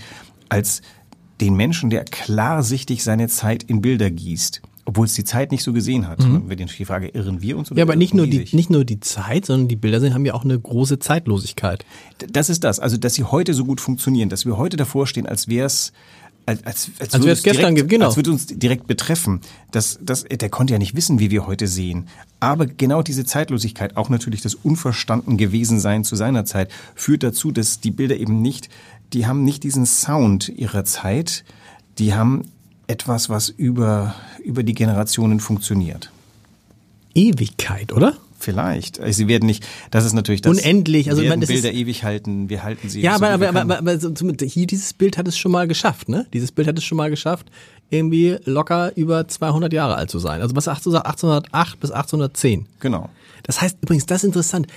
als 0.49 0.81
den 1.41 1.55
Menschen, 1.55 1.89
der 1.89 2.03
klarsichtig 2.05 3.03
seine 3.03 3.27
Zeit 3.27 3.63
in 3.63 3.81
Bilder 3.81 4.09
gießt. 4.09 4.61
Obwohl 4.85 5.05
es 5.05 5.13
die 5.13 5.23
Zeit 5.23 5.51
nicht 5.51 5.61
so 5.61 5.71
gesehen 5.71 6.07
hat. 6.07 6.19
Mhm. 6.19 6.49
Wenn 6.49 6.57
wir 6.57 6.65
die 6.65 6.85
Frage, 6.85 7.09
irren 7.09 7.43
wir 7.43 7.57
uns? 7.57 7.69
Oder 7.69 7.77
ja, 7.77 7.85
aber 7.85 7.95
nicht 7.95 8.15
nur, 8.15 8.25
die, 8.25 8.47
nicht 8.53 8.71
nur 8.71 8.85
die 8.85 8.99
Zeit, 8.99 9.45
sondern 9.45 9.67
die 9.67 9.75
Bilder 9.75 10.11
haben 10.11 10.25
ja 10.25 10.33
auch 10.33 10.43
eine 10.43 10.59
große 10.59 10.97
Zeitlosigkeit. 10.97 11.85
Das 12.31 12.49
ist 12.49 12.63
das. 12.63 12.79
Also, 12.79 12.97
dass 12.97 13.13
sie 13.13 13.23
heute 13.23 13.53
so 13.53 13.65
gut 13.65 13.81
funktionieren, 13.81 14.29
dass 14.29 14.47
wir 14.47 14.57
heute 14.57 14.77
davor 14.77 15.05
stehen, 15.05 15.27
als 15.27 15.47
wäre 15.47 15.67
es 15.67 15.93
als, 16.49 16.65
als, 16.65 16.91
als, 16.99 17.13
als 17.13 17.23
würde 17.23 17.31
es 17.31 17.43
gestern 17.43 17.75
direkt, 17.75 17.89
genau. 17.89 18.07
als 18.07 18.15
würde 18.15 18.31
uns 18.31 18.47
direkt 18.47 18.87
betreffen. 18.87 19.41
Das, 19.71 19.99
das, 20.01 20.23
der 20.23 20.49
konnte 20.49 20.73
ja 20.73 20.79
nicht 20.79 20.95
wissen, 20.95 21.19
wie 21.19 21.31
wir 21.31 21.47
heute 21.47 21.67
sehen. 21.67 22.07
Aber 22.39 22.65
genau 22.65 23.01
diese 23.01 23.25
Zeitlosigkeit, 23.25 23.97
auch 23.97 24.09
natürlich 24.09 24.41
das 24.41 24.55
Unverstanden 24.55 25.37
gewesen 25.37 25.79
sein 25.79 26.03
zu 26.03 26.15
seiner 26.15 26.45
Zeit, 26.45 26.71
führt 26.95 27.23
dazu, 27.23 27.51
dass 27.51 27.79
die 27.79 27.91
Bilder 27.91 28.17
eben 28.17 28.41
nicht 28.41 28.69
die 29.13 29.25
haben 29.25 29.43
nicht 29.43 29.63
diesen 29.63 29.85
Sound 29.85 30.49
ihrer 30.49 30.85
Zeit, 30.85 31.43
die 31.97 32.13
haben 32.13 32.45
etwas, 32.87 33.29
was 33.29 33.49
über, 33.49 34.15
über 34.43 34.63
die 34.63 34.73
Generationen 34.73 35.39
funktioniert. 35.39 36.11
Ewigkeit, 37.13 37.91
oder? 37.91 38.17
Vielleicht. 38.39 38.99
Also 38.99 39.17
sie 39.17 39.27
werden 39.27 39.45
nicht, 39.45 39.65
das 39.91 40.05
ist 40.05 40.13
natürlich 40.13 40.41
das. 40.41 40.57
Unendlich. 40.57 41.09
Also, 41.09 41.21
wir 41.21 41.29
werden 41.29 41.41
man, 41.41 41.47
Bilder 41.47 41.73
ewig 41.73 42.03
halten, 42.03 42.49
wir 42.49 42.63
halten 42.63 42.89
sie. 42.89 43.01
Ja, 43.01 43.15
aber, 43.15 43.29
aber, 43.29 43.49
aber, 43.49 43.77
aber, 43.79 43.99
so, 43.99 44.13
hier 44.41 44.65
dieses 44.65 44.93
Bild 44.93 45.17
hat 45.17 45.27
es 45.27 45.37
schon 45.37 45.51
mal 45.51 45.67
geschafft, 45.67 46.07
ne? 46.07 46.25
Dieses 46.33 46.51
Bild 46.51 46.67
hat 46.67 46.77
es 46.77 46.83
schon 46.85 46.97
mal 46.97 47.09
geschafft, 47.09 47.47
irgendwie 47.89 48.37
locker 48.45 48.95
über 48.95 49.27
200 49.27 49.73
Jahre 49.73 49.95
alt 49.95 50.09
zu 50.09 50.19
sein. 50.19 50.41
Also 50.41 50.55
was 50.55 50.67
1808 50.67 51.79
bis 51.79 51.91
1810. 51.91 52.65
Genau. 52.79 53.09
Das 53.43 53.61
heißt 53.61 53.77
übrigens, 53.81 54.05
das 54.05 54.19
ist 54.23 54.27
interessant. 54.27 54.67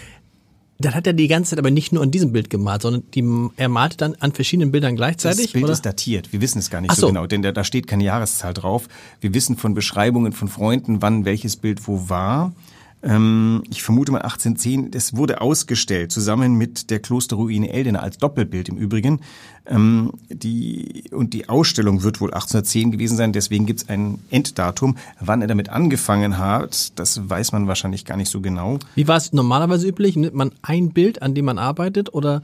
Dann 0.78 0.94
hat 0.94 1.06
er 1.06 1.12
die 1.12 1.28
ganze 1.28 1.50
Zeit 1.50 1.58
aber 1.58 1.70
nicht 1.70 1.92
nur 1.92 2.02
an 2.02 2.10
diesem 2.10 2.32
Bild 2.32 2.50
gemalt, 2.50 2.82
sondern 2.82 3.04
die, 3.14 3.22
er 3.56 3.68
malte 3.68 3.96
dann 3.98 4.16
an 4.18 4.32
verschiedenen 4.32 4.72
Bildern 4.72 4.96
gleichzeitig. 4.96 5.44
Das 5.44 5.52
Bild 5.52 5.64
oder? 5.64 5.72
ist 5.74 5.86
datiert. 5.86 6.32
Wir 6.32 6.40
wissen 6.40 6.58
es 6.58 6.70
gar 6.70 6.80
nicht 6.80 6.94
so. 6.94 7.02
so. 7.02 7.06
genau, 7.08 7.26
denn 7.26 7.42
da, 7.42 7.52
da 7.52 7.62
steht 7.62 7.86
keine 7.86 8.02
Jahreszahl 8.02 8.52
drauf. 8.52 8.88
Wir 9.20 9.32
wissen 9.34 9.56
von 9.56 9.74
Beschreibungen 9.74 10.32
von 10.32 10.48
Freunden, 10.48 11.00
wann 11.00 11.24
welches 11.24 11.56
Bild 11.56 11.86
wo 11.86 12.08
war. 12.08 12.52
Ähm, 13.02 13.62
ich 13.70 13.82
vermute 13.82 14.12
mal 14.12 14.22
1810. 14.22 14.90
Das 14.90 15.16
wurde 15.16 15.40
ausgestellt 15.40 16.12
zusammen 16.12 16.54
mit 16.54 16.90
der 16.90 17.00
Klosterruine 17.00 17.72
Eldena 17.72 18.00
als 18.00 18.18
Doppelbild 18.18 18.68
im 18.68 18.76
Übrigen. 18.76 19.20
Ähm, 19.66 20.12
die, 20.28 21.04
und 21.12 21.34
die 21.34 21.48
Ausstellung 21.48 22.02
wird 22.02 22.20
wohl 22.20 22.32
1810 22.32 22.92
gewesen 22.92 23.16
sein, 23.16 23.32
deswegen 23.32 23.66
gibt 23.66 23.82
es 23.82 23.88
ein 23.88 24.18
Enddatum. 24.30 24.96
Wann 25.20 25.40
er 25.40 25.48
damit 25.48 25.68
angefangen 25.68 26.38
hat, 26.38 26.98
das 26.98 27.28
weiß 27.28 27.52
man 27.52 27.68
wahrscheinlich 27.68 28.04
gar 28.04 28.16
nicht 28.16 28.30
so 28.30 28.40
genau. 28.40 28.78
Wie 28.94 29.06
war 29.06 29.16
es 29.16 29.32
normalerweise 29.32 29.88
üblich? 29.88 30.16
Nimmt 30.16 30.34
man 30.34 30.52
ein 30.62 30.90
Bild, 30.90 31.22
an 31.22 31.34
dem 31.34 31.44
man 31.44 31.58
arbeitet 31.58 32.12
oder 32.12 32.42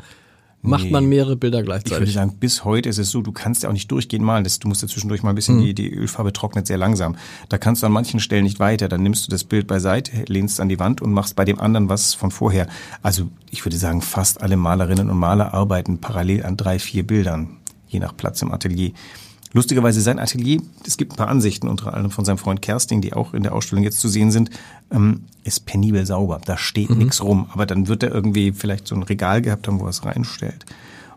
macht 0.63 0.85
nee. 0.85 0.91
man 0.91 1.07
mehrere 1.07 1.37
Bilder 1.37 1.63
gleichzeitig. 1.63 1.93
Ich 1.93 2.01
würde 2.01 2.13
sagen, 2.13 2.37
bis 2.39 2.65
heute 2.65 2.89
ist 2.89 2.99
es 2.99 3.11
so, 3.11 3.23
du 3.23 3.33
kannst 3.33 3.63
ja 3.63 3.69
auch 3.69 3.73
nicht 3.73 3.91
durchgehend 3.91 4.25
malen. 4.25 4.45
Das, 4.45 4.59
du 4.59 4.69
musst 4.69 4.83
ja 4.83 4.89
zwischendurch 4.89 5.23
mal 5.23 5.31
ein 5.31 5.35
bisschen, 5.35 5.57
mhm. 5.57 5.65
die, 5.65 5.75
die 5.75 5.93
Ölfarbe 5.93 6.33
trocknet 6.33 6.67
sehr 6.67 6.79
langsam. 6.79 7.17
Da 7.49 7.59
kannst 7.59 7.83
du 7.83 7.87
an 7.87 7.93
manchen 7.93 8.21
Stellen 8.21 8.45
nicht 8.45 8.59
weiter. 8.59 8.89
Dann 8.89 9.03
nimmst 9.03 9.27
du 9.27 9.31
das 9.31 9.45
Bild 9.45 9.67
beiseite, 9.67 10.25
lehnst 10.27 10.61
an 10.61 10.69
die 10.69 10.79
Wand 10.79 11.01
und 11.01 11.13
machst 11.13 11.37
bei 11.37 11.45
dem 11.45 11.61
anderen 11.61 11.89
was 11.89 12.15
von 12.15 12.31
vorher. 12.31 12.67
Also 13.03 13.29
ich 13.51 13.65
würde 13.65 13.77
sagen, 13.77 14.03
fast 14.03 14.41
alle 14.43 14.57
Malerinnen 14.57 15.11
und 15.11 15.19
Maler 15.19 15.55
arbeiten 15.55 15.99
parallel 15.99 16.45
an 16.45 16.57
drei, 16.57 16.79
vier 16.79 17.07
Bildern, 17.07 17.59
je 17.87 18.01
nach 18.01 18.17
Platz 18.17 18.43
im 18.43 18.53
Atelier. 18.53 18.93
Lustigerweise 19.53 20.01
sein 20.01 20.19
Atelier, 20.19 20.61
es 20.87 20.97
gibt 20.97 21.13
ein 21.13 21.17
paar 21.17 21.29
Ansichten, 21.29 21.69
unter 21.69 21.95
anderem 21.95 22.11
von 22.11 22.25
seinem 22.25 22.39
Freund 22.39 22.61
Kersting, 22.61 23.01
die 23.01 23.15
auch 23.15 23.33
in 23.35 23.43
der 23.43 23.55
Ausstellung 23.55 23.85
jetzt 23.85 24.01
zu 24.01 24.09
sehen 24.09 24.31
sind, 24.31 24.51
ähm, 24.91 25.25
ist 25.45 25.65
penibel 25.67 26.05
sauber. 26.05 26.41
Da 26.45 26.59
steht 26.59 26.91
mhm. 26.91 26.99
nichts 26.99 27.23
rum. 27.23 27.49
Aber 27.53 27.65
dann 27.65 27.89
wird 27.89 28.03
er 28.03 28.13
irgendwie 28.13 28.53
vielleicht 28.53 28.87
so 28.87 28.95
ein 28.95 29.03
Regal 29.03 29.41
gehabt 29.41 29.67
haben, 29.67 29.81
wo 29.81 29.85
er 29.85 29.91
es 29.91 30.05
reinstellt. 30.05 30.67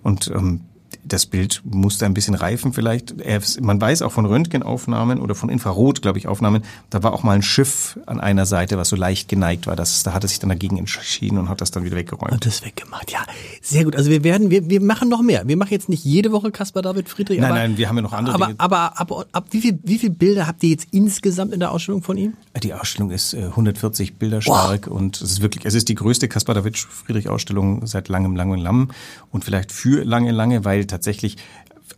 Und 0.02 0.32
ähm, 0.34 0.62
das 1.04 1.26
Bild 1.26 1.62
musste 1.64 2.06
ein 2.06 2.14
bisschen 2.14 2.36
reifen 2.36 2.74
vielleicht. 2.74 3.16
man 3.62 3.80
weiß 3.80 4.02
auch 4.02 4.12
von 4.12 4.26
Röntgenaufnahmen 4.26 5.20
oder 5.20 5.36
von 5.36 5.50
Infrarot, 5.50 6.02
glaube 6.02 6.20
ich, 6.20 6.28
Aufnahmen, 6.28 6.64
da 6.90 7.04
war 7.04 7.14
auch 7.14 7.24
mal 7.24 7.34
ein 7.34 7.42
Schiff 7.42 8.00
an 8.06 8.20
einer 8.20 8.46
Seite, 8.46 8.78
was 8.78 8.90
so 8.90 8.96
leicht 8.96 9.28
geneigt 9.28 9.68
war. 9.68 9.76
Das, 9.76 10.04
da 10.04 10.14
hat 10.14 10.24
er 10.24 10.28
sich 10.28 10.40
dann 10.40 10.50
dagegen 10.50 10.78
entschieden 10.78 11.38
und 11.38 11.50
hat 11.50 11.62
das 11.62 11.72
dann 11.72 11.84
wieder 11.84 11.96
weggeräumt. 11.96 12.32
Und 12.32 12.46
das 12.46 12.64
weggemacht, 12.64 13.12
ja. 13.12 13.20
Sehr 13.62 13.84
gut. 13.84 13.96
Also 13.96 14.10
wir 14.10 14.24
werden, 14.24 14.50
wir, 14.50 14.70
wir 14.70 14.82
machen 14.82 15.10
noch 15.10 15.22
mehr. 15.22 15.48
Wir 15.48 15.58
machen 15.58 15.72
jetzt 15.72 15.90
nicht 15.90 16.04
jede 16.04 16.32
Woche 16.32 16.52
Caspar 16.52 16.84
David 16.84 17.10
Friedrich. 17.10 17.40
Nein, 17.40 17.52
aber, 17.52 17.60
nein, 17.60 17.78
wir 17.78 17.90
haben 17.90 17.96
ja 17.98 18.02
noch 18.02 18.14
andere 18.14 18.36
aber, 18.36 18.46
Dinge. 18.48 18.60
Aber 18.60 19.00
ab, 19.00 19.28
ab 19.32 19.46
wie 19.52 19.62
viel, 19.62 19.80
wie 19.84 19.98
viel 19.98 20.10
Bilder 20.10 20.48
habt 20.48 20.64
ihr 20.64 20.70
jetzt 20.70 20.88
insgesamt 20.92 21.54
in 21.54 21.60
der 21.60 21.72
Ausstellung 21.72 22.04
von 22.04 22.18
ihm? 22.18 22.34
Die 22.62 22.74
Ausstellung 22.74 23.12
ist 23.12 23.34
äh, 23.34 23.46
140 23.46 24.16
Bilder 24.16 24.42
stark 24.42 24.88
wow. 24.88 24.98
und 24.98 25.22
es 25.22 25.32
ist 25.32 25.42
wirklich, 25.42 25.66
es 25.66 25.74
ist 25.74 25.90
die 25.90 25.96
größte 25.96 26.28
Caspar 26.28 26.56
David 26.56 26.78
Friedrich 26.78 27.30
Ausstellung 27.30 27.86
seit 27.88 28.10
langem, 28.10 28.36
langem, 28.36 28.62
langem 28.62 28.90
und 29.32 29.46
vielleicht 29.46 29.72
für 29.72 30.04
lange, 30.04 30.32
lange, 30.32 30.66
weil 30.66 30.86
tatsächlich 30.92 31.38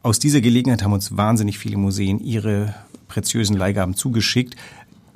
aus 0.01 0.19
dieser 0.19 0.41
Gelegenheit 0.41 0.84
haben 0.84 0.93
uns 0.93 1.15
wahnsinnig 1.15 1.58
viele 1.58 1.77
Museen 1.77 2.19
ihre 2.19 2.73
preziösen 3.08 3.56
Leihgaben 3.58 3.95
zugeschickt 3.95 4.56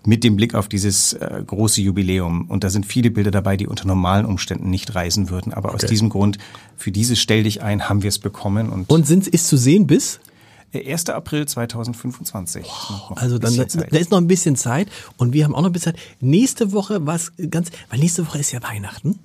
mit 0.06 0.24
dem 0.24 0.38
Blick 0.38 0.56
auf 0.56 0.70
dieses 0.70 1.14
äh, 1.14 1.44
große 1.46 1.82
Jubiläum. 1.82 2.46
Und 2.50 2.64
da 2.64 2.70
sind 2.70 2.86
viele 2.86 3.12
Bilder 3.12 3.32
dabei, 3.32 3.58
die 3.58 3.68
unter 3.68 3.86
normalen 3.86 4.26
Umständen 4.26 4.70
nicht 4.70 4.96
reisen 4.96 5.30
würden. 5.30 5.54
Aber 5.54 5.70
okay. 5.70 5.84
aus 5.84 5.90
diesem 5.90 6.08
Grund, 6.08 6.38
für 6.78 6.92
dieses 6.92 7.20
Stell 7.20 7.44
dich 7.44 7.62
ein, 7.62 7.90
haben 7.90 8.04
wir 8.04 8.08
es 8.08 8.20
bekommen. 8.20 8.70
Und, 8.70 8.90
und 8.90 9.06
sind, 9.06 9.28
ist 9.28 9.48
zu 9.48 9.58
sehen 9.58 9.86
bis? 9.86 10.22
1. 10.74 11.10
April 11.10 11.46
2025. 11.46 12.66
Also 13.16 13.38
dann, 13.38 13.56
da 13.56 13.98
ist 13.98 14.12
noch 14.12 14.18
ein 14.18 14.28
bisschen 14.28 14.56
Zeit 14.56 14.90
und 15.18 15.34
wir 15.34 15.44
haben 15.44 15.56
auch 15.56 15.62
noch 15.62 15.70
ein 15.70 15.74
bisschen 15.74 15.96
Zeit. 15.96 16.02
Nächste 16.20 16.72
Woche 16.72 17.06
was 17.06 17.32
ganz, 17.50 17.70
weil 17.90 18.00
nächste 18.00 18.28
Woche 18.28 18.40
ist 18.40 18.52
ja 18.52 18.62
Weihnachten. 18.64 19.20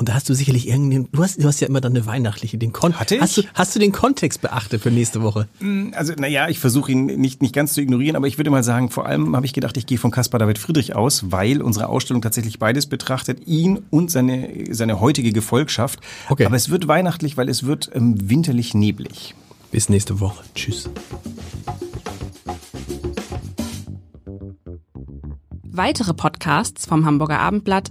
Und 0.00 0.08
da 0.08 0.14
hast 0.14 0.30
du 0.30 0.34
sicherlich 0.34 0.66
irgendeinen, 0.66 1.12
du 1.12 1.22
hast, 1.22 1.42
du 1.42 1.46
hast 1.46 1.60
ja 1.60 1.68
immer 1.68 1.82
dann 1.82 1.94
eine 1.94 2.06
weihnachtliche, 2.06 2.56
den 2.56 2.72
Kon 2.72 2.94
Hatte 2.94 3.16
ich? 3.16 3.20
Hast 3.20 3.36
du, 3.36 3.42
hast 3.52 3.76
du 3.76 3.78
den 3.78 3.92
Kontext 3.92 4.40
beachtet 4.40 4.80
für 4.80 4.90
nächste 4.90 5.20
Woche? 5.20 5.46
Also, 5.92 6.14
naja, 6.14 6.48
ich 6.48 6.58
versuche 6.58 6.90
ihn 6.90 7.04
nicht, 7.04 7.42
nicht 7.42 7.54
ganz 7.54 7.74
zu 7.74 7.82
ignorieren, 7.82 8.16
aber 8.16 8.26
ich 8.26 8.38
würde 8.38 8.48
mal 8.48 8.62
sagen, 8.62 8.88
vor 8.88 9.04
allem 9.04 9.36
habe 9.36 9.44
ich 9.44 9.52
gedacht, 9.52 9.76
ich 9.76 9.84
gehe 9.84 9.98
von 9.98 10.10
Caspar 10.10 10.38
David 10.38 10.56
Friedrich 10.56 10.96
aus, 10.96 11.30
weil 11.30 11.60
unsere 11.60 11.90
Ausstellung 11.90 12.22
tatsächlich 12.22 12.58
beides 12.58 12.86
betrachtet, 12.86 13.46
ihn 13.46 13.80
und 13.90 14.10
seine, 14.10 14.64
seine 14.70 15.00
heutige 15.00 15.34
Gefolgschaft. 15.34 16.00
Okay. 16.30 16.46
Aber 16.46 16.56
es 16.56 16.70
wird 16.70 16.88
weihnachtlich, 16.88 17.36
weil 17.36 17.50
es 17.50 17.66
wird 17.66 17.90
ähm, 17.92 18.30
winterlich 18.30 18.72
neblig. 18.72 19.34
Bis 19.70 19.90
nächste 19.90 20.18
Woche. 20.18 20.42
Tschüss. 20.54 20.88
Weitere 25.62 26.14
Podcasts 26.14 26.86
vom 26.86 27.04
Hamburger 27.04 27.38
Abendblatt 27.38 27.90